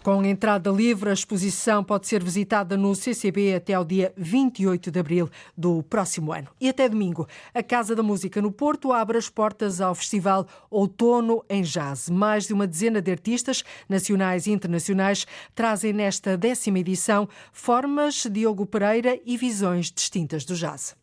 [0.03, 4.99] Com entrada livre, a exposição pode ser visitada no CCB até ao dia 28 de
[4.99, 6.49] abril do próximo ano.
[6.61, 11.45] E até domingo, a Casa da Música no Porto abre as portas ao Festival Outono
[11.49, 12.11] em Jazz.
[12.11, 18.67] Mais de uma dezena de artistas, nacionais e internacionais, trazem nesta décima edição formas Diogo
[18.67, 20.97] Pereira e visões distintas do jazz.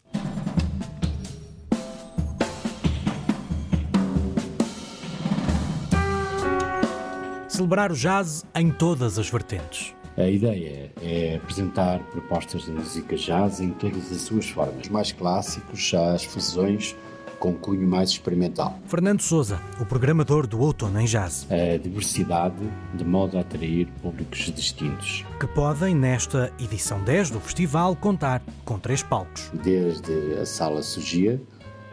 [7.59, 9.93] Celebrar o jazz em todas as vertentes.
[10.17, 15.93] A ideia é apresentar propostas de música jazz em todas as suas formas, mais clássicos
[15.93, 16.95] às fusões
[17.37, 18.77] com cunho mais experimental.
[18.85, 21.47] Fernando Souza, o programador do Outono em Jazz.
[21.49, 22.55] A diversidade
[22.93, 25.25] de modo a atrair públicos distintos.
[25.39, 29.49] Que podem, nesta edição 10 do festival, contar com três palcos.
[29.53, 31.41] Desde a Sala Sugia,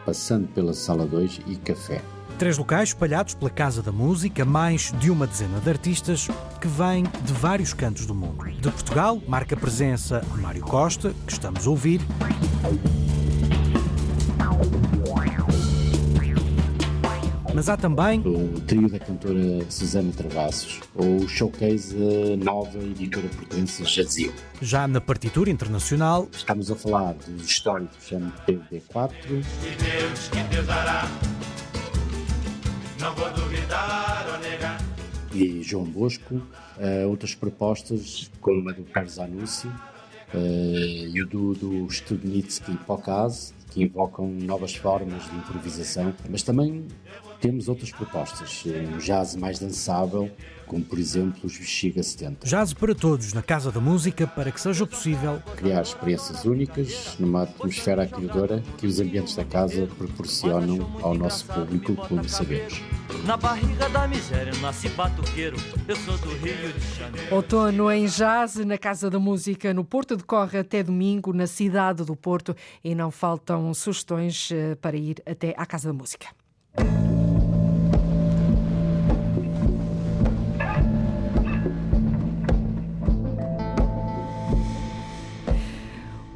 [0.07, 2.01] passando pela Sala 2 e Café.
[2.39, 6.29] Três locais espalhados pela Casa da Música, mais de uma dezena de artistas
[6.61, 8.45] que vêm de vários cantos do mundo.
[8.45, 11.99] De Portugal, marca presença Mário Costa, que estamos a ouvir.
[17.57, 21.97] Mas há também o trio da cantora Susana Travassos ou o showcase
[22.37, 24.31] nova editora portuense Jazil.
[24.61, 29.09] Já na partitura internacional, estamos a falar dos históricos MPB4.
[29.23, 31.05] Que Deus, que Deus dará
[32.99, 34.77] não vou duvidar ou negar.
[35.33, 39.71] E João Bosco, uh, outras propostas, como a do Carlos Anúncio
[40.31, 46.85] uh, e o do, do Studnitsky Pokaz, que invocam novas formas de improvisação, mas também
[47.39, 50.31] temos outras propostas, um jazz mais dançável,
[50.67, 52.45] como por exemplo os Bexiga 70.
[52.45, 57.43] Jazz para todos na Casa da Música para que seja possível criar experiências únicas numa
[57.43, 62.81] atmosfera acolhedora que os ambientes da casa proporcionam ao nosso público, como sabemos.
[63.25, 67.35] Na barriga da miséria nasce batuqueiro, eu sou do Rio de Janeiro.
[67.35, 72.15] Outono em Jazz, na Casa da Música no Porto, decorre até domingo na cidade do
[72.15, 76.27] Porto e não faltam sugestões eh, para ir até à Casa da Música.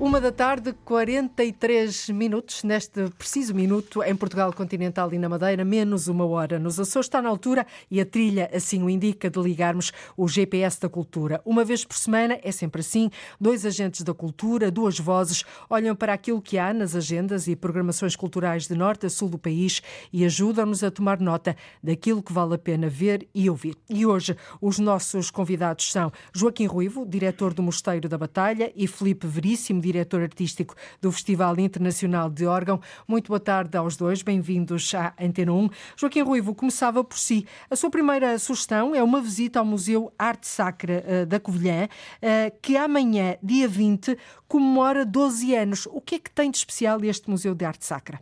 [0.02, 6.08] Uma da tarde, 43 minutos, neste preciso minuto, em Portugal continental e na Madeira, menos
[6.08, 6.58] uma hora.
[6.58, 10.82] Nos Açores está na altura, e a trilha assim o indica, de ligarmos o GPS
[10.82, 11.40] da cultura.
[11.46, 16.14] Uma vez por semana, é sempre assim, dois agentes da cultura, duas vozes, olham para
[16.14, 20.26] aquilo que há nas agendas e programações culturais de norte a sul do país e
[20.26, 23.78] ajudam-nos a tomar nota daquilo que vale a pena ver e ouvir.
[23.88, 29.28] E hoje, os nossos convidados são Joaquim Ruivo, diretor do Mosteiro da Batalha, e Felipe
[29.28, 32.80] Veríssimo, diretor artístico do Festival Internacional de Órgão.
[33.08, 35.70] Muito boa tarde aos dois, bem-vindos à Antena 1.
[35.98, 37.46] Joaquim Ruivo, começava por si.
[37.70, 42.58] A sua primeira sugestão é uma visita ao Museu Arte Sacra uh, da Covilhã, uh,
[42.62, 45.86] que amanhã, dia 20, comemora 12 anos.
[45.88, 48.22] O que é que tem de especial este Museu de Arte Sacra?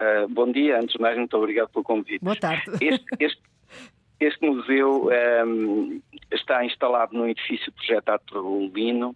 [0.00, 2.24] Uh, bom dia, antes de mais, muito obrigado pelo convite.
[2.24, 2.70] Boa tarde.
[2.80, 3.42] Este, este,
[4.18, 6.00] este museu um, ehm,
[6.32, 9.14] está instalado num edifício projetado pelo Lino,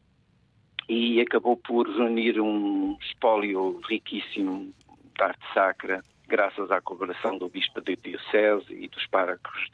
[0.89, 4.73] e acabou por reunir um espólio riquíssimo
[5.17, 9.69] de arte sacra, graças à colaboração do Bispo de Diocese e dos párocos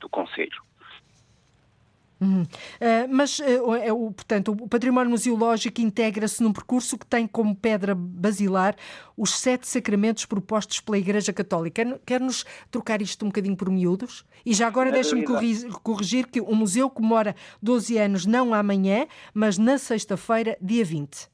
[0.00, 0.62] do Conselho.
[2.18, 2.42] Uhum.
[2.42, 2.46] Uh,
[3.10, 8.74] mas, uh, portanto, o património museológico integra-se num percurso que tem como pedra basilar
[9.16, 12.00] os sete sacramentos propostos pela Igreja Católica.
[12.06, 14.24] Quer-nos trocar isto um bocadinho por miúdos?
[14.44, 15.24] E já agora deixa-me
[15.82, 21.28] corrigir, que o museu comemora 12 anos não amanhã, mas na sexta-feira, dia 20.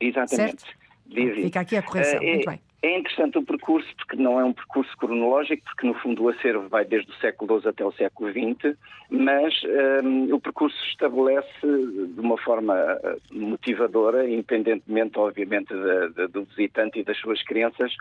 [0.00, 0.36] Exatamente.
[0.36, 0.64] Certo?
[1.06, 1.44] Vivi.
[1.44, 2.20] Fica aqui a correção.
[2.20, 2.60] Uh, Muito bem.
[2.82, 6.68] É interessante o percurso, porque não é um percurso cronológico, porque no fundo o acervo
[6.68, 8.76] vai desde o século XII até o século XX,
[9.08, 9.54] mas
[10.02, 15.72] um, o percurso estabelece de uma forma eh, motivadora, independentemente, obviamente,
[16.32, 17.94] do visitante e das suas crenças,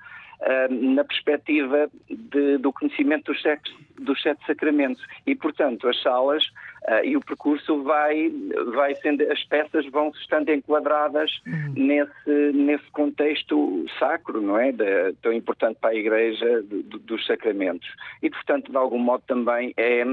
[0.72, 5.06] um, na perspectiva de, do conhecimento dos, sete, dos sete sacramentos.
[5.28, 6.44] E, portanto, as salas
[6.88, 8.32] Uh, e o percurso vai,
[8.74, 11.74] vai sendo, as peças vão estando enquadradas uhum.
[11.76, 14.72] nesse, nesse contexto sacro, não é?
[14.72, 17.88] De, tão importante para a Igreja dos sacramentos.
[18.24, 20.04] E, portanto, de algum modo também é,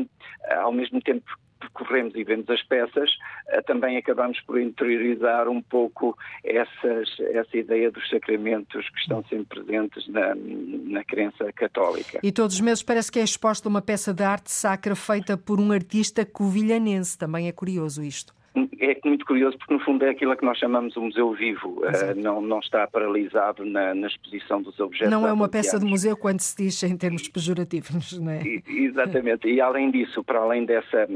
[0.56, 1.24] ao mesmo tempo
[1.58, 3.10] percorremos e vemos as peças,
[3.48, 9.60] eh, também acabamos por interiorizar um pouco essas, essa ideia dos sacramentos que estão sempre
[9.60, 12.20] presentes na, na crença católica.
[12.22, 15.60] E todos os meses parece que é exposta uma peça de arte sacra feita por
[15.60, 17.18] um artista covilhanense.
[17.18, 18.37] Também é curioso isto
[18.80, 22.14] é muito curioso porque no fundo é aquilo que nós chamamos o museu vivo, uh,
[22.16, 25.10] não, não está paralisado na, na, exposição dos objetos.
[25.10, 28.42] Não é uma peça de museu quando se diz em termos pejorativos, não é?
[28.42, 31.06] E, exatamente, e além disso, para além dessa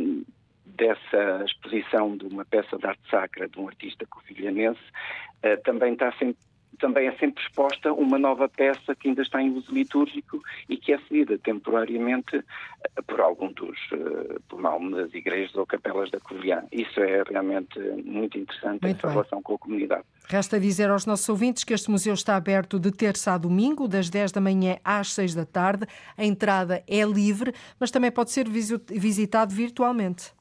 [0.74, 4.80] dessa exposição de uma peça de arte sacra de um artista covilhanense,
[5.44, 6.36] uh, também está sempre
[6.82, 10.92] também é sempre exposta uma nova peça que ainda está em uso litúrgico e que
[10.92, 16.18] é cedida temporariamente eh, por algum dos, eh, por alguma das igrejas ou capelas da
[16.18, 16.64] Covilhã.
[16.72, 19.10] Isso é realmente muito interessante muito bem.
[19.12, 20.02] relação com a comunidade.
[20.28, 24.10] Resta dizer aos nossos ouvintes que este museu está aberto de terça a domingo, das
[24.10, 25.86] 10 da manhã às 6 da tarde.
[26.18, 30.32] A entrada é livre, mas também pode ser visitado virtualmente.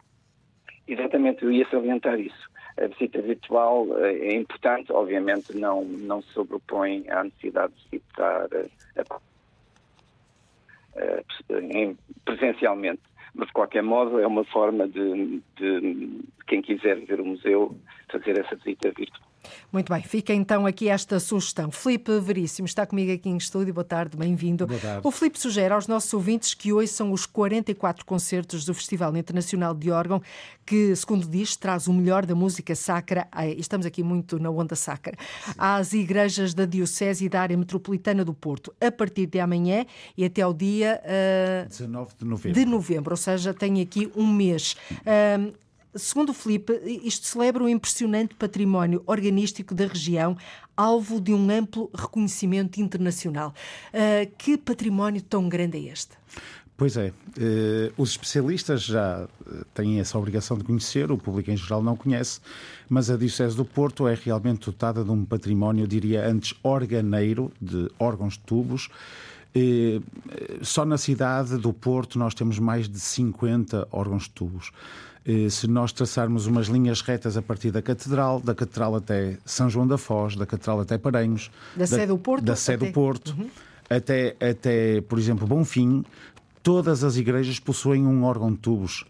[0.87, 6.29] Exatamente, eu ia salientar isso a visita virtual eh, é importante, obviamente não, não se
[6.33, 9.03] sobrepõe à necessidade de visitar eh,
[10.95, 13.01] eh, presencialmente.
[13.33, 17.75] Mas, de qualquer modo, é uma forma de, de quem quiser ver o museu
[18.11, 19.30] fazer essa visita virtual.
[19.71, 21.71] Muito bem, fica então aqui esta sugestão.
[21.71, 23.73] Filipe Veríssimo está comigo aqui em estúdio.
[23.73, 24.67] Boa tarde, bem-vindo.
[25.03, 29.73] O Filipe sugere aos nossos ouvintes que hoje são os 44 concertos do Festival Internacional
[29.73, 30.21] de Órgão,
[30.65, 33.27] que, segundo diz, traz o melhor da música sacra,
[33.57, 35.15] estamos aqui muito na onda sacra,
[35.57, 39.85] às igrejas da Diocese e da área metropolitana do Porto, a partir de amanhã
[40.17, 42.59] e até ao dia uh, 19 de novembro.
[42.59, 44.75] De novembro, ou seja, tem aqui um mês.
[45.01, 45.53] Uh,
[45.93, 46.73] Segundo o Filipe,
[47.03, 50.37] isto celebra um impressionante património organístico da região,
[50.75, 53.53] alvo de um amplo reconhecimento internacional.
[53.93, 56.11] Uh, que património tão grande é este?
[56.81, 61.55] Pois é, uh, os especialistas já eh, têm essa obrigação de conhecer, o público em
[61.55, 62.39] geral não conhece,
[62.89, 67.87] mas a Diocese do Porto é realmente dotada de um património, diria antes, organeiro, de
[67.99, 68.89] órgãos de tubos.
[69.55, 70.01] Uh,
[70.65, 74.71] só na cidade do Porto nós temos mais de 50 órgãos de tubos.
[75.25, 79.69] Eh, se nós traçarmos umas linhas retas a partir da Catedral, da Catedral até São
[79.69, 83.35] João da Foz, da Catedral até Paranhos, da, da do Porto, da Sé do Porto,
[83.37, 83.49] uhum.
[83.89, 86.03] até, até, por exemplo, Bonfim,
[86.63, 89.05] todas as igrejas possuem um órgão de tubos.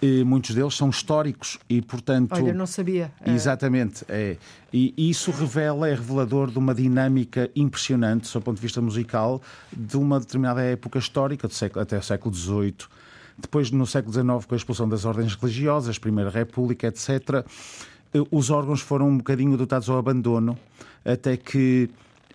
[0.00, 2.34] E muitos deles são históricos e, portanto.
[2.34, 3.10] Olha, não sabia.
[3.24, 3.32] É.
[3.32, 4.04] Exatamente.
[4.10, 4.36] É.
[4.70, 9.40] E isso revela, é revelador de uma dinâmica impressionante, do ponto de vista musical,
[9.74, 12.74] de uma determinada época histórica, século, até o século XVIII
[13.38, 17.44] depois, no século XIX, com a expulsão das ordens religiosas, Primeira República, etc.,
[18.14, 20.56] eh, os órgãos foram um bocadinho dotados ao abandono,
[21.04, 21.90] até que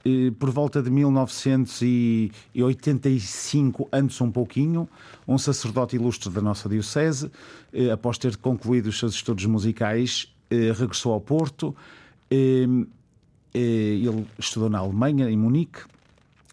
[0.06, 4.88] eh, por volta de 1985, antes um pouquinho,
[5.28, 7.30] um sacerdote ilustre da nossa Diocese,
[7.74, 10.28] eh, após ter concluído os seus estudos musicais,
[10.78, 11.74] regressou ao Porto.
[12.30, 12.86] Ele
[14.38, 15.80] estudou na Alemanha, em Munique,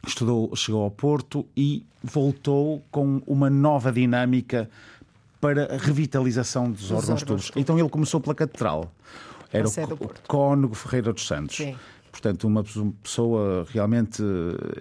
[0.07, 4.69] estudou, chegou ao Porto e voltou com uma nova dinâmica
[5.41, 7.53] para a revitalização dos, órgãos tubos.
[7.57, 8.93] Então ele começou pela Catedral.
[9.53, 11.57] Era o, o Ferreira dos Santos.
[11.57, 11.77] Sim.
[12.11, 12.65] Portanto, uma
[13.03, 14.23] pessoa realmente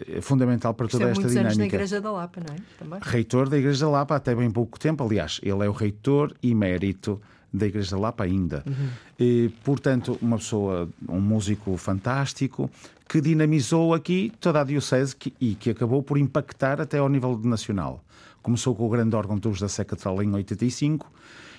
[0.07, 1.41] eh, fundamental para toda esta dinâmica.
[1.41, 2.57] Anos na Igreja da Lapa, não é?
[2.79, 2.99] Também.
[3.03, 5.03] Reitor da Igreja da Lapa até bem pouco tempo.
[5.03, 7.21] Aliás, ele é o reitor emérito
[7.53, 8.63] da Igreja da Lapa ainda.
[8.65, 8.89] Uhum.
[9.19, 12.69] E, portanto, uma pessoa, um músico fantástico,
[13.07, 17.39] que dinamizou aqui toda a Diocese que, e que acabou por impactar até ao nível
[17.43, 18.03] nacional.
[18.41, 21.11] Começou com o grande órgão Tubos da Sé Catedral em 85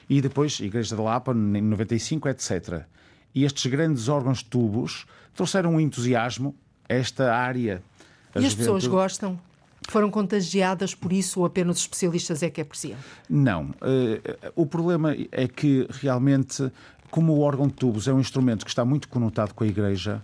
[0.09, 2.83] e depois Igreja da Lapa em 95, etc.
[3.35, 6.55] E estes grandes órgãos tubos trouxeram um entusiasmo
[6.88, 7.83] a esta área.
[8.35, 9.38] E as pessoas gostam?
[9.88, 12.98] Foram contagiadas por isso ou apenas os especialistas é que apreciam?
[13.29, 13.70] Não.
[13.70, 16.70] Uh, o problema é que realmente,
[17.11, 20.22] como o órgão de tubos é um instrumento que está muito conotado com a Igreja,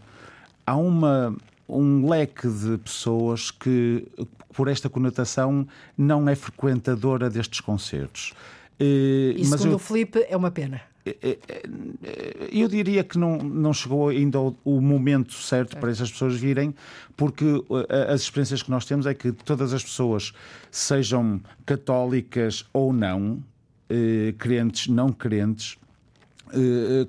[0.67, 1.35] há uma,
[1.67, 4.07] um leque de pessoas que,
[4.53, 8.35] por esta conotação, não é frequentadora destes concertos.
[8.79, 9.77] E, mas segundo eu...
[9.77, 10.83] o Felipe, é uma pena.
[12.51, 16.75] Eu diria que não, não chegou ainda o, momento certo para essas pessoas virem,
[17.17, 17.45] porque
[18.11, 20.33] as experiências que nós temos é que todas as pessoas,
[20.71, 23.43] sejam católicas ou não,
[24.39, 25.77] crentes, não crentes,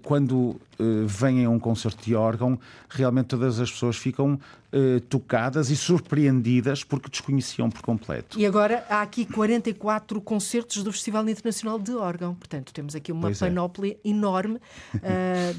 [0.01, 0.59] quando
[1.05, 2.59] vêm a um concerto de órgão,
[2.89, 4.39] realmente todas as pessoas ficam
[4.77, 8.38] eh, tocadas e surpreendidas porque desconheciam por completo.
[8.38, 12.36] E agora há aqui 44 concertos do Festival Internacional de Órgão.
[12.36, 13.47] Portanto, temos aqui uma pois é.
[13.47, 14.09] panóplia é.
[14.09, 14.55] enorme
[14.95, 14.99] uh,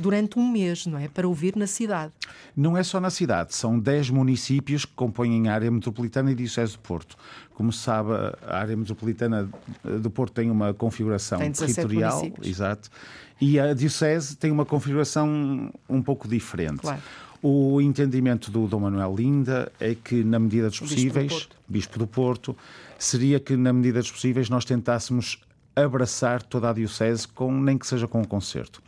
[0.01, 1.09] durante um mês, não é?
[1.09, 2.13] Para ouvir na cidade.
[2.57, 6.73] Não é só na cidade, são 10 municípios que compõem a área metropolitana e Diocese
[6.73, 7.15] de Porto.
[7.55, 8.11] Como se sabe,
[8.47, 9.49] a área metropolitana
[9.85, 12.47] do Porto tem uma configuração tem territorial, municípios.
[12.47, 12.91] exato,
[13.39, 16.81] e a Diocese tem uma configuração um pouco diferente.
[16.81, 17.03] Claro.
[17.43, 21.99] O entendimento do Dom Manuel Linda é que, na medida dos possíveis, Bispo do, Bispo
[21.99, 22.57] do Porto,
[22.99, 25.39] seria que, na medida dos possíveis, nós tentássemos
[25.77, 28.83] abraçar toda a Diocese, com, nem que seja com um concerto.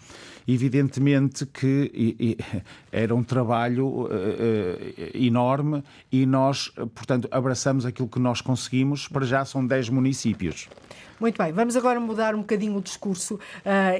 [0.49, 2.37] Evidentemente que
[2.91, 9.07] era um trabalho uh, uh, enorme e nós, portanto, abraçamos aquilo que nós conseguimos.
[9.07, 10.69] Para já são 10 municípios.
[11.21, 13.39] Muito bem, vamos agora mudar um bocadinho o discurso uh,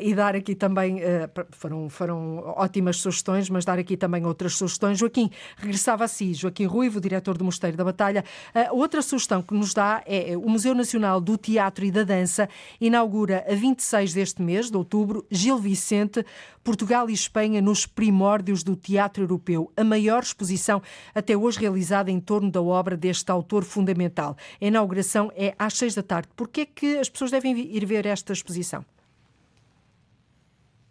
[0.01, 5.01] e dar aqui também, uh, foram, foram ótimas sugestões, mas dar aqui também outras sugestões.
[5.01, 8.25] Joaquim, regressava a si, Joaquim Ruivo, diretor do Mosteiro da Batalha.
[8.55, 12.49] Uh, outra sugestão que nos dá é o Museu Nacional do Teatro e da Dança
[12.81, 16.25] inaugura a 26 deste mês, de outubro, Gil Vicente,
[16.63, 20.83] Portugal e Espanha nos primórdios do teatro europeu, a maior exposição
[21.15, 24.37] até hoje realizada em torno da obra deste autor fundamental.
[24.61, 26.29] A inauguração é às seis da tarde.
[26.37, 28.85] Por que é que as pessoas devem ir ver esta exposição?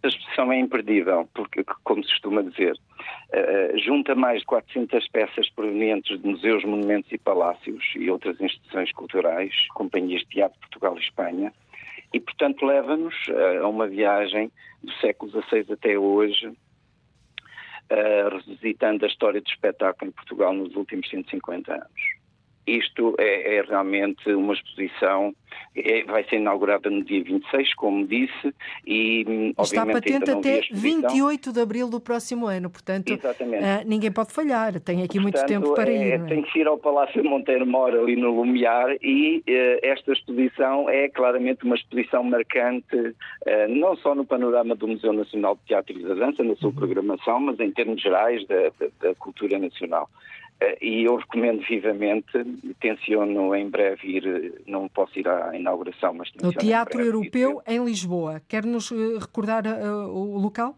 [0.03, 5.49] A exposição é imperdível, porque, como se costuma dizer, uh, junta mais de 400 peças
[5.49, 11.01] provenientes de museus, monumentos e palácios e outras instituições culturais, companhias de teatro Portugal e
[11.01, 11.51] Espanha,
[12.13, 14.51] e, portanto, leva-nos uh, a uma viagem
[14.83, 21.09] do século XVI até hoje, uh, revisitando a história do espetáculo em Portugal nos últimos
[21.09, 22.06] 150 anos.
[22.67, 25.33] Isto é, é realmente uma exposição,
[25.73, 28.53] é, vai ser inaugurada no dia 26, como disse,
[28.85, 34.33] e hum, Está patente até 28 de abril do próximo ano, portanto uh, ninguém pode
[34.33, 36.11] falhar, tem aqui portanto, muito tempo para é, ir.
[36.11, 36.17] É?
[36.25, 41.07] Tem que ir ao Palácio Monteiro Mora, ali no Lumiar, e uh, esta exposição é
[41.07, 43.13] claramente uma exposição marcante, uh,
[43.69, 46.75] não só no panorama do Museu Nacional de Teatro e da Dança, na sua uhum.
[46.75, 50.09] programação, mas em termos gerais da, da, da cultura nacional.
[50.59, 52.31] Eh, e eu recomendo vivamente,
[52.79, 58.41] tenciono em breve ir, não posso ir à inauguração, mas No Teatro Europeu em Lisboa.
[58.47, 60.75] Quer-nos eh, recordar uh, o local?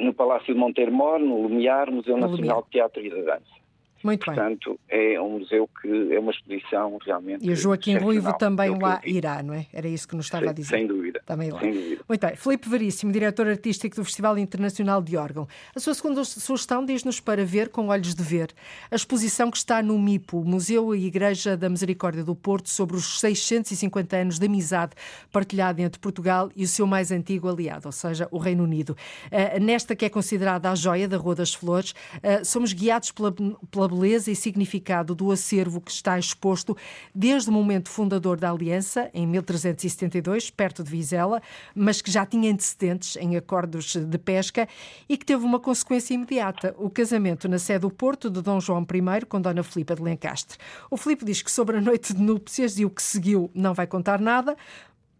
[0.00, 2.62] No Palácio de Monteiro Mor, no Lumiar, Museu no Nacional Lumiar.
[2.62, 3.59] de Teatro e da Dança.
[4.02, 5.14] Muito Portanto, bem.
[5.14, 7.46] é um museu que é uma exposição realmente.
[7.46, 9.66] E o Joaquim Ruivo também lá irá, não é?
[9.72, 10.76] Era isso que nos estava sem, a dizer.
[10.76, 11.20] Sem dúvida.
[11.26, 11.60] Também lá.
[11.60, 12.04] Sem dúvida.
[12.08, 12.36] Muito bem.
[12.36, 15.46] Filipe Veríssimo, diretor artístico do Festival Internacional de Órgão.
[15.74, 18.52] A sua segunda sugestão diz-nos para ver com olhos de ver
[18.90, 23.20] a exposição que está no MIPO, Museu e Igreja da Misericórdia do Porto, sobre os
[23.20, 24.92] 650 anos de amizade
[25.30, 28.96] partilhada entre Portugal e o seu mais antigo aliado, ou seja, o Reino Unido.
[29.26, 33.32] Uh, nesta que é considerada a joia da Rua das Flores, uh, somos guiados pela,
[33.70, 36.76] pela beleza e significado do acervo que está exposto
[37.14, 41.42] desde o momento fundador da Aliança, em 1372, perto de Vizela,
[41.74, 44.68] mas que já tinha antecedentes em acordos de pesca
[45.08, 48.82] e que teve uma consequência imediata, o casamento na sede do Porto de Dom João
[48.82, 50.58] I com Dona Filipa de Lencastre.
[50.90, 53.86] O Filipe diz que sobre a noite de núpcias e o que seguiu não vai
[53.86, 54.56] contar nada,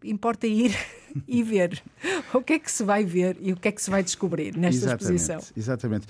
[0.03, 0.75] importa ir
[1.27, 1.81] e ver
[2.33, 4.55] o que é que se vai ver e o que é que se vai descobrir
[4.57, 5.53] nesta exatamente, exposição.
[5.55, 6.07] Exatamente.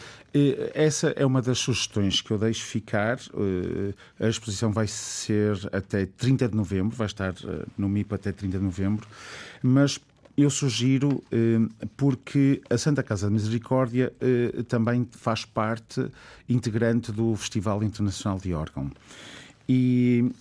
[0.73, 3.19] Essa é uma das sugestões que eu deixo ficar.
[3.19, 3.93] Eh,
[4.25, 8.57] a exposição vai ser até 30 de novembro, vai estar eh, no MIP até 30
[8.57, 9.07] de novembro,
[9.61, 9.99] mas
[10.37, 11.59] eu sugiro, eh,
[11.97, 14.13] porque a Santa Casa da Misericórdia
[14.67, 16.07] também faz parte
[16.47, 18.89] integrante do Festival Internacional de Órgão.
[19.67, 20.31] E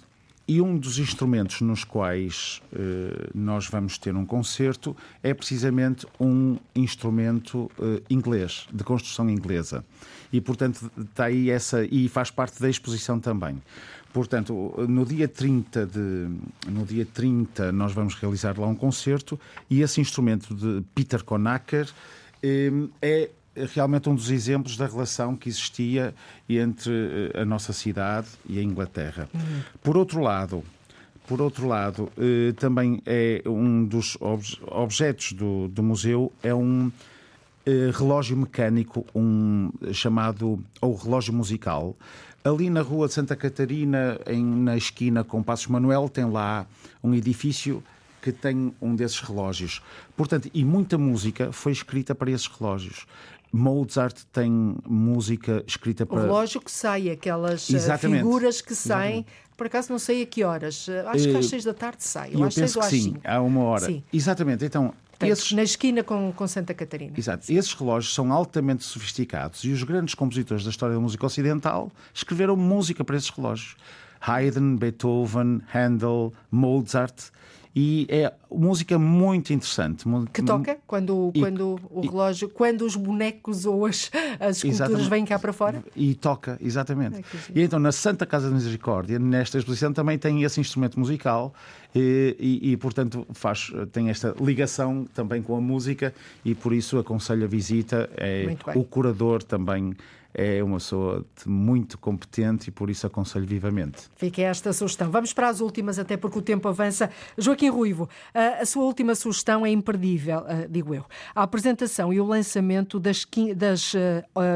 [0.50, 6.56] e um dos instrumentos nos quais uh, nós vamos ter um concerto é precisamente um
[6.74, 9.84] instrumento uh, inglês, de construção inglesa.
[10.32, 11.84] E, portanto, está aí essa.
[11.84, 13.62] e faz parte da exposição também.
[14.12, 16.28] Portanto, no dia 30 de
[16.68, 19.38] no dia 30 nós vamos realizar lá um concerto
[19.70, 21.88] e esse instrumento de Peter Conacher
[22.42, 23.30] eh, é
[23.74, 26.14] realmente um dos exemplos da relação que existia
[26.48, 26.92] entre
[27.34, 29.28] eh, a nossa cidade e a Inglaterra.
[29.34, 29.60] Uhum.
[29.82, 30.62] Por outro lado,
[31.26, 36.90] por outro lado, eh, também é um dos objetos do, do museu é um
[37.64, 41.94] eh, relógio mecânico, um chamado ou relógio musical.
[42.42, 46.66] Ali na rua de Santa Catarina, em, na esquina com Passos Manuel, tem lá
[47.04, 47.82] um edifício
[48.20, 49.82] que tem um desses relógios.
[50.16, 53.06] Portanto, e muita música foi escrita para esses relógios.
[53.52, 56.18] Mozart tem música escrita para.
[56.18, 58.18] O relógio que sai, aquelas eh, Exatamente.
[58.18, 59.18] figuras que saem.
[59.18, 59.50] Exatamente.
[59.56, 60.88] Por acaso não sei a que horas.
[60.88, 62.30] Eh, acho que às seis da tarde sai.
[62.32, 63.86] Eu, eu penso que sim, há uma hora.
[63.86, 64.02] Sim.
[64.12, 64.64] Exatamente.
[64.64, 64.94] Então,
[65.26, 65.52] esses...
[65.52, 67.12] Na esquina com, com Santa Catarina.
[67.16, 67.44] Exato.
[67.44, 67.56] Sim.
[67.56, 72.56] Esses relógios são altamente sofisticados e os grandes compositores da história da música ocidental escreveram
[72.56, 73.76] música para esses relógios.
[74.20, 77.30] Haydn, Beethoven, Handel, Mozart
[77.74, 80.04] e é música muito interessante.
[80.32, 84.10] Que toca quando, e, quando o relógio, e, quando os bonecos ou as,
[84.40, 85.82] as esculturas vêm cá para fora?
[85.94, 87.18] E toca, exatamente.
[87.18, 87.22] É
[87.54, 91.54] e então na Santa Casa da Misericórdia, nesta exposição, também tem esse instrumento musical
[91.94, 96.12] e, e, portanto faz, tem esta ligação também com a música
[96.44, 98.10] e por isso aconselho a visita.
[98.16, 99.94] É, o curador também
[100.32, 104.02] é uma pessoa muito competente e por isso aconselho vivamente.
[104.16, 105.10] Fica esta sugestão.
[105.10, 107.10] Vamos para as últimas, até porque o tempo avança.
[107.36, 111.04] Joaquim Ruivo, a sua última sugestão é imperdível, digo eu.
[111.34, 113.26] A apresentação e o lançamento das,
[113.56, 113.92] das,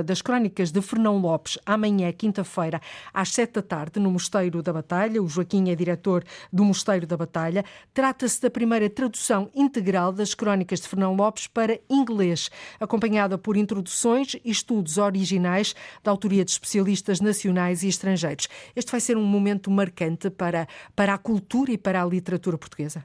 [0.04, 2.80] das crónicas de Fernão Lopes, amanhã, quinta-feira,
[3.12, 5.22] às sete da tarde, no Mosteiro da Batalha.
[5.22, 7.64] O Joaquim é diretor do Mosteiro da Batalha.
[7.92, 14.34] Trata-se da primeira tradução integral das crónicas de Fernão Lopes para inglês, acompanhada por introduções
[14.44, 15.63] e estudos originais
[16.02, 18.48] da autoria de especialistas nacionais e estrangeiros.
[18.74, 23.04] Este vai ser um momento marcante para, para a cultura e para a literatura portuguesa?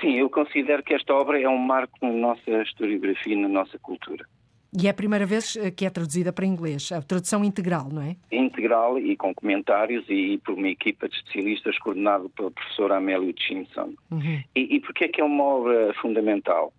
[0.00, 3.78] Sim, eu considero que esta obra é um marco na nossa historiografia e na nossa
[3.78, 4.26] cultura.
[4.74, 8.00] E é a primeira vez eh, que é traduzida para inglês, a tradução integral, não
[8.00, 8.16] é?
[8.32, 13.92] Integral e com comentários e por uma equipa de especialistas coordenado pelo professor Amélio Chinson.
[14.10, 14.42] Uhum.
[14.56, 16.72] E, e porquê é que é uma obra fundamental?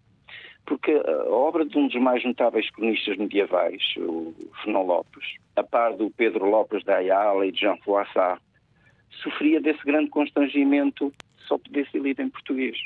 [0.65, 4.33] Porque a obra de um dos mais notáveis cronistas medievais, o
[4.63, 8.41] Fernão Lopes, a par do Pedro Lopes da Ayala e de Jean Froissart,
[9.21, 11.13] sofria desse grande constrangimento
[11.47, 12.77] só poder ser lida em português.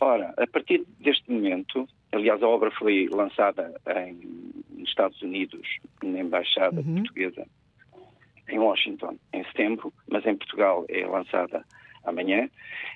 [0.00, 4.18] Ora, a partir deste momento, aliás, a obra foi lançada em,
[4.70, 5.68] nos Estados Unidos,
[6.02, 6.96] na Embaixada uhum.
[6.96, 7.46] Portuguesa,
[8.48, 11.64] em Washington, em setembro, mas em Portugal é lançada
[12.04, 12.48] amanhã.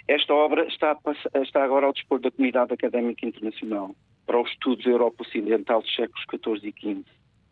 [0.09, 0.97] Esta obra está,
[1.43, 3.95] está agora ao dispor da comunidade académica internacional
[4.27, 7.05] para os estudos Europa Ocidental dos séculos XIV e XV.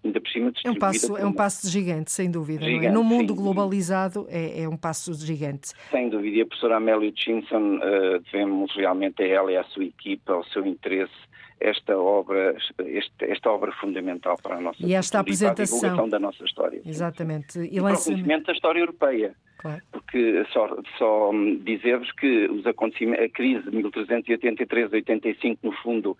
[0.03, 2.65] Ainda por cima é um passo É um passo gigante, sem dúvida.
[2.65, 2.91] Gigante, é?
[2.91, 5.73] No mundo globalizado é, é, um passo gigante.
[5.91, 6.39] Sem dúvida.
[6.39, 10.45] E a professora Amélia Chinson, uh, devemos realmente a ela e à sua equipa, ao
[10.45, 11.13] seu interesse,
[11.61, 16.19] esta obra, este, esta obra fundamental para a nossa e esta apresentação a divulgação da
[16.19, 16.81] nossa história.
[16.87, 17.61] Exatamente.
[17.61, 18.09] E, e lança...
[18.09, 19.35] o conhecimento da história europeia.
[19.59, 19.83] Claro.
[20.11, 21.31] Porque só, só
[21.63, 26.19] dizer-vos que os acontecimentos, a crise de 1383-85, no fundo,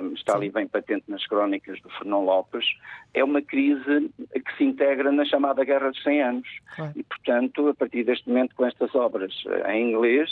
[0.00, 2.64] um, está ali bem patente nas crónicas do Fernão Lopes,
[3.12, 6.48] é uma crise que se integra na chamada Guerra dos 100 Anos.
[6.94, 10.30] E, portanto, a partir deste momento, com estas obras eh, em inglês,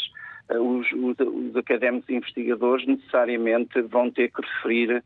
[0.48, 5.02] eh, os, os, os académicos e investigadores necessariamente vão ter que referir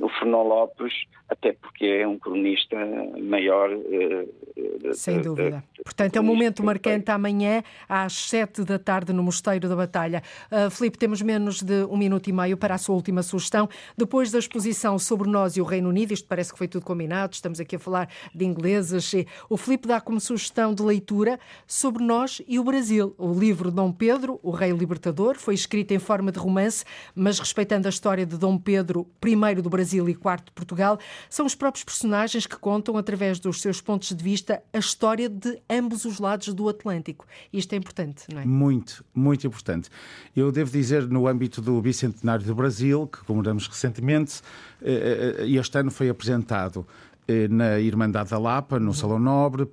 [0.00, 0.92] o Fernão Lopes,
[1.28, 2.76] até porque é um cronista
[3.20, 3.70] maior.
[3.70, 5.64] Uh, Sem dúvida.
[5.82, 10.22] Portanto, é um momento marcante amanhã, às sete da tarde, no Mosteiro da Batalha.
[10.50, 13.68] Uh, Filipe, temos menos de um minuto e meio para a sua última sugestão.
[13.96, 17.34] Depois da exposição sobre nós e o Reino Unido, isto parece que foi tudo combinado,
[17.34, 19.12] estamos aqui a falar de ingleses.
[19.48, 23.14] O Filipe dá como sugestão de leitura sobre nós e o Brasil.
[23.16, 26.84] O livro Dom Pedro, o Rei Libertador, foi escrito em forma de romance,
[27.14, 30.98] mas respeitando a história de Dom Dom Pedro I do Brasil e IV de Portugal,
[31.30, 35.58] são os próprios personagens que contam, através dos seus pontos de vista, a história de
[35.70, 37.26] ambos os lados do Atlântico.
[37.52, 38.44] Isto é importante, não é?
[38.44, 39.88] Muito, muito importante.
[40.36, 44.42] Eu devo dizer, no âmbito do Bicentenário do Brasil, que comemoramos recentemente,
[44.82, 46.86] eh, eh, este ano foi apresentado
[47.26, 48.92] eh, na Irmandade da Lapa, no.
[48.92, 49.68] Salão Nobre,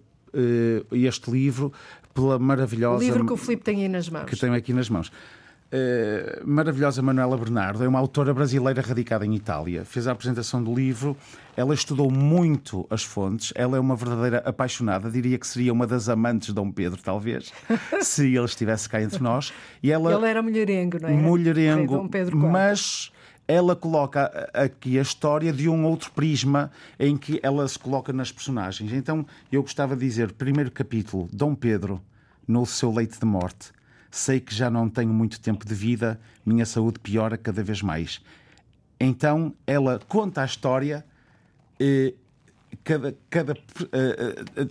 [0.91, 1.73] este livro
[2.13, 3.03] pela maravilhosa.
[3.03, 4.25] O livro que o Filipe tem aí nas mãos.
[4.25, 5.11] Que tenho aqui nas mãos.
[5.71, 9.85] Uh, maravilhosa Manuela Bernardo é uma autora brasileira radicada em Itália.
[9.85, 11.15] Fez a apresentação do livro,
[11.55, 16.09] ela estudou muito as fontes, ela é uma verdadeira apaixonada, diria que seria uma das
[16.09, 17.53] amantes de Dom Pedro, talvez,
[18.01, 19.53] se ele estivesse cá entre nós.
[19.83, 21.11] E ela, ele era mulherengo, não é?
[21.11, 23.11] Mulherengo, mas
[23.47, 28.31] ela coloca aqui a história de um outro prisma em que ela se coloca nas
[28.31, 28.91] personagens.
[28.91, 32.01] Então eu gostava de dizer, primeiro capítulo, Dom Pedro
[32.47, 33.71] no seu leite de morte
[34.11, 38.21] sei que já não tenho muito tempo de vida, minha saúde piora cada vez mais.
[38.99, 41.05] Então ela conta a história
[41.79, 42.13] eh,
[42.83, 43.53] cada, cada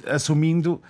[0.06, 0.86] assumindo eh,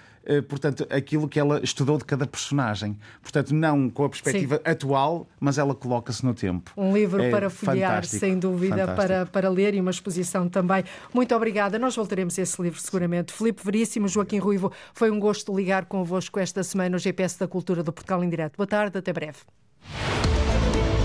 [0.48, 2.98] portanto, aquilo que ela estudou de cada personagem.
[3.22, 4.70] Portanto, não com a perspectiva Sim.
[4.70, 6.72] atual, mas ela coloca-se no tempo.
[6.76, 10.84] Um livro é para folhear, sem dúvida, para, para ler e uma exposição também.
[11.12, 11.78] Muito obrigada.
[11.78, 13.32] Nós voltaremos a esse livro seguramente.
[13.32, 17.82] Filipe Veríssimo, Joaquim Ruivo, foi um gosto ligar convosco esta semana no GPS da Cultura
[17.82, 18.56] do Portugal em Direto.
[18.56, 19.38] Boa tarde, até breve.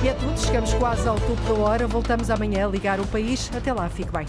[0.03, 1.88] E é tudo, chegamos quase ao topo da hora.
[1.88, 3.49] Voltamos amanhã a ligar o país.
[3.55, 4.26] Até lá, fique bem.